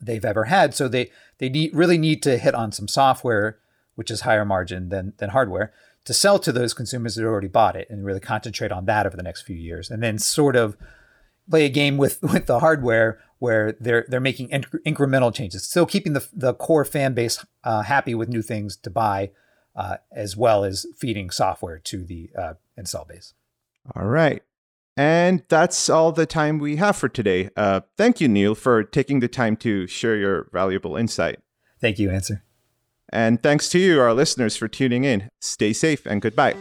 they've 0.00 0.24
ever 0.24 0.44
had. 0.44 0.74
So 0.74 0.86
they 0.86 1.10
they 1.38 1.48
need, 1.48 1.74
really 1.74 1.98
need 1.98 2.22
to 2.22 2.38
hit 2.38 2.54
on 2.54 2.70
some 2.70 2.86
software, 2.86 3.58
which 3.96 4.12
is 4.12 4.20
higher 4.20 4.44
margin 4.44 4.90
than 4.90 5.14
than 5.16 5.30
hardware 5.30 5.72
to 6.08 6.14
sell 6.14 6.38
to 6.38 6.52
those 6.52 6.72
consumers 6.72 7.16
that 7.16 7.24
already 7.26 7.48
bought 7.48 7.76
it 7.76 7.86
and 7.90 8.02
really 8.02 8.18
concentrate 8.18 8.72
on 8.72 8.86
that 8.86 9.04
over 9.04 9.14
the 9.14 9.22
next 9.22 9.42
few 9.42 9.54
years 9.54 9.90
and 9.90 10.02
then 10.02 10.18
sort 10.18 10.56
of 10.56 10.74
play 11.50 11.66
a 11.66 11.68
game 11.68 11.98
with 11.98 12.22
with 12.32 12.46
the 12.46 12.60
hardware 12.60 13.20
where 13.40 13.72
they're 13.78 14.06
they're 14.08 14.18
making 14.18 14.48
inc- 14.48 14.82
incremental 14.86 15.32
changes 15.34 15.64
still 15.64 15.84
keeping 15.84 16.14
the 16.14 16.26
the 16.32 16.54
core 16.54 16.86
fan 16.86 17.12
base 17.12 17.44
uh, 17.62 17.82
happy 17.82 18.14
with 18.14 18.30
new 18.30 18.40
things 18.40 18.74
to 18.74 18.88
buy 18.88 19.30
uh, 19.76 19.98
as 20.10 20.34
well 20.34 20.64
as 20.64 20.86
feeding 20.96 21.28
software 21.28 21.78
to 21.78 22.02
the 22.02 22.30
uh, 22.38 22.54
install 22.78 23.04
base 23.04 23.34
all 23.94 24.06
right 24.06 24.42
And 24.96 25.44
that's 25.48 25.90
all 25.90 26.10
the 26.10 26.26
time 26.26 26.58
we 26.58 26.76
have 26.76 26.96
for 26.96 27.08
today. 27.08 27.50
Uh, 27.56 27.82
thank 27.96 28.20
you, 28.20 28.26
Neil, 28.26 28.56
for 28.56 28.82
taking 28.82 29.20
the 29.20 29.28
time 29.28 29.56
to 29.58 29.86
share 29.86 30.16
your 30.16 30.48
valuable 30.52 30.96
insight. 30.96 31.38
Thank 31.80 32.00
you, 32.00 32.10
Ansar. 32.10 32.42
And 33.10 33.42
thanks 33.42 33.68
to 33.70 33.78
you, 33.78 34.00
our 34.00 34.14
listeners, 34.14 34.56
for 34.56 34.68
tuning 34.68 35.04
in. 35.04 35.30
Stay 35.40 35.72
safe 35.72 36.04
and 36.06 36.20
goodbye. 36.20 36.54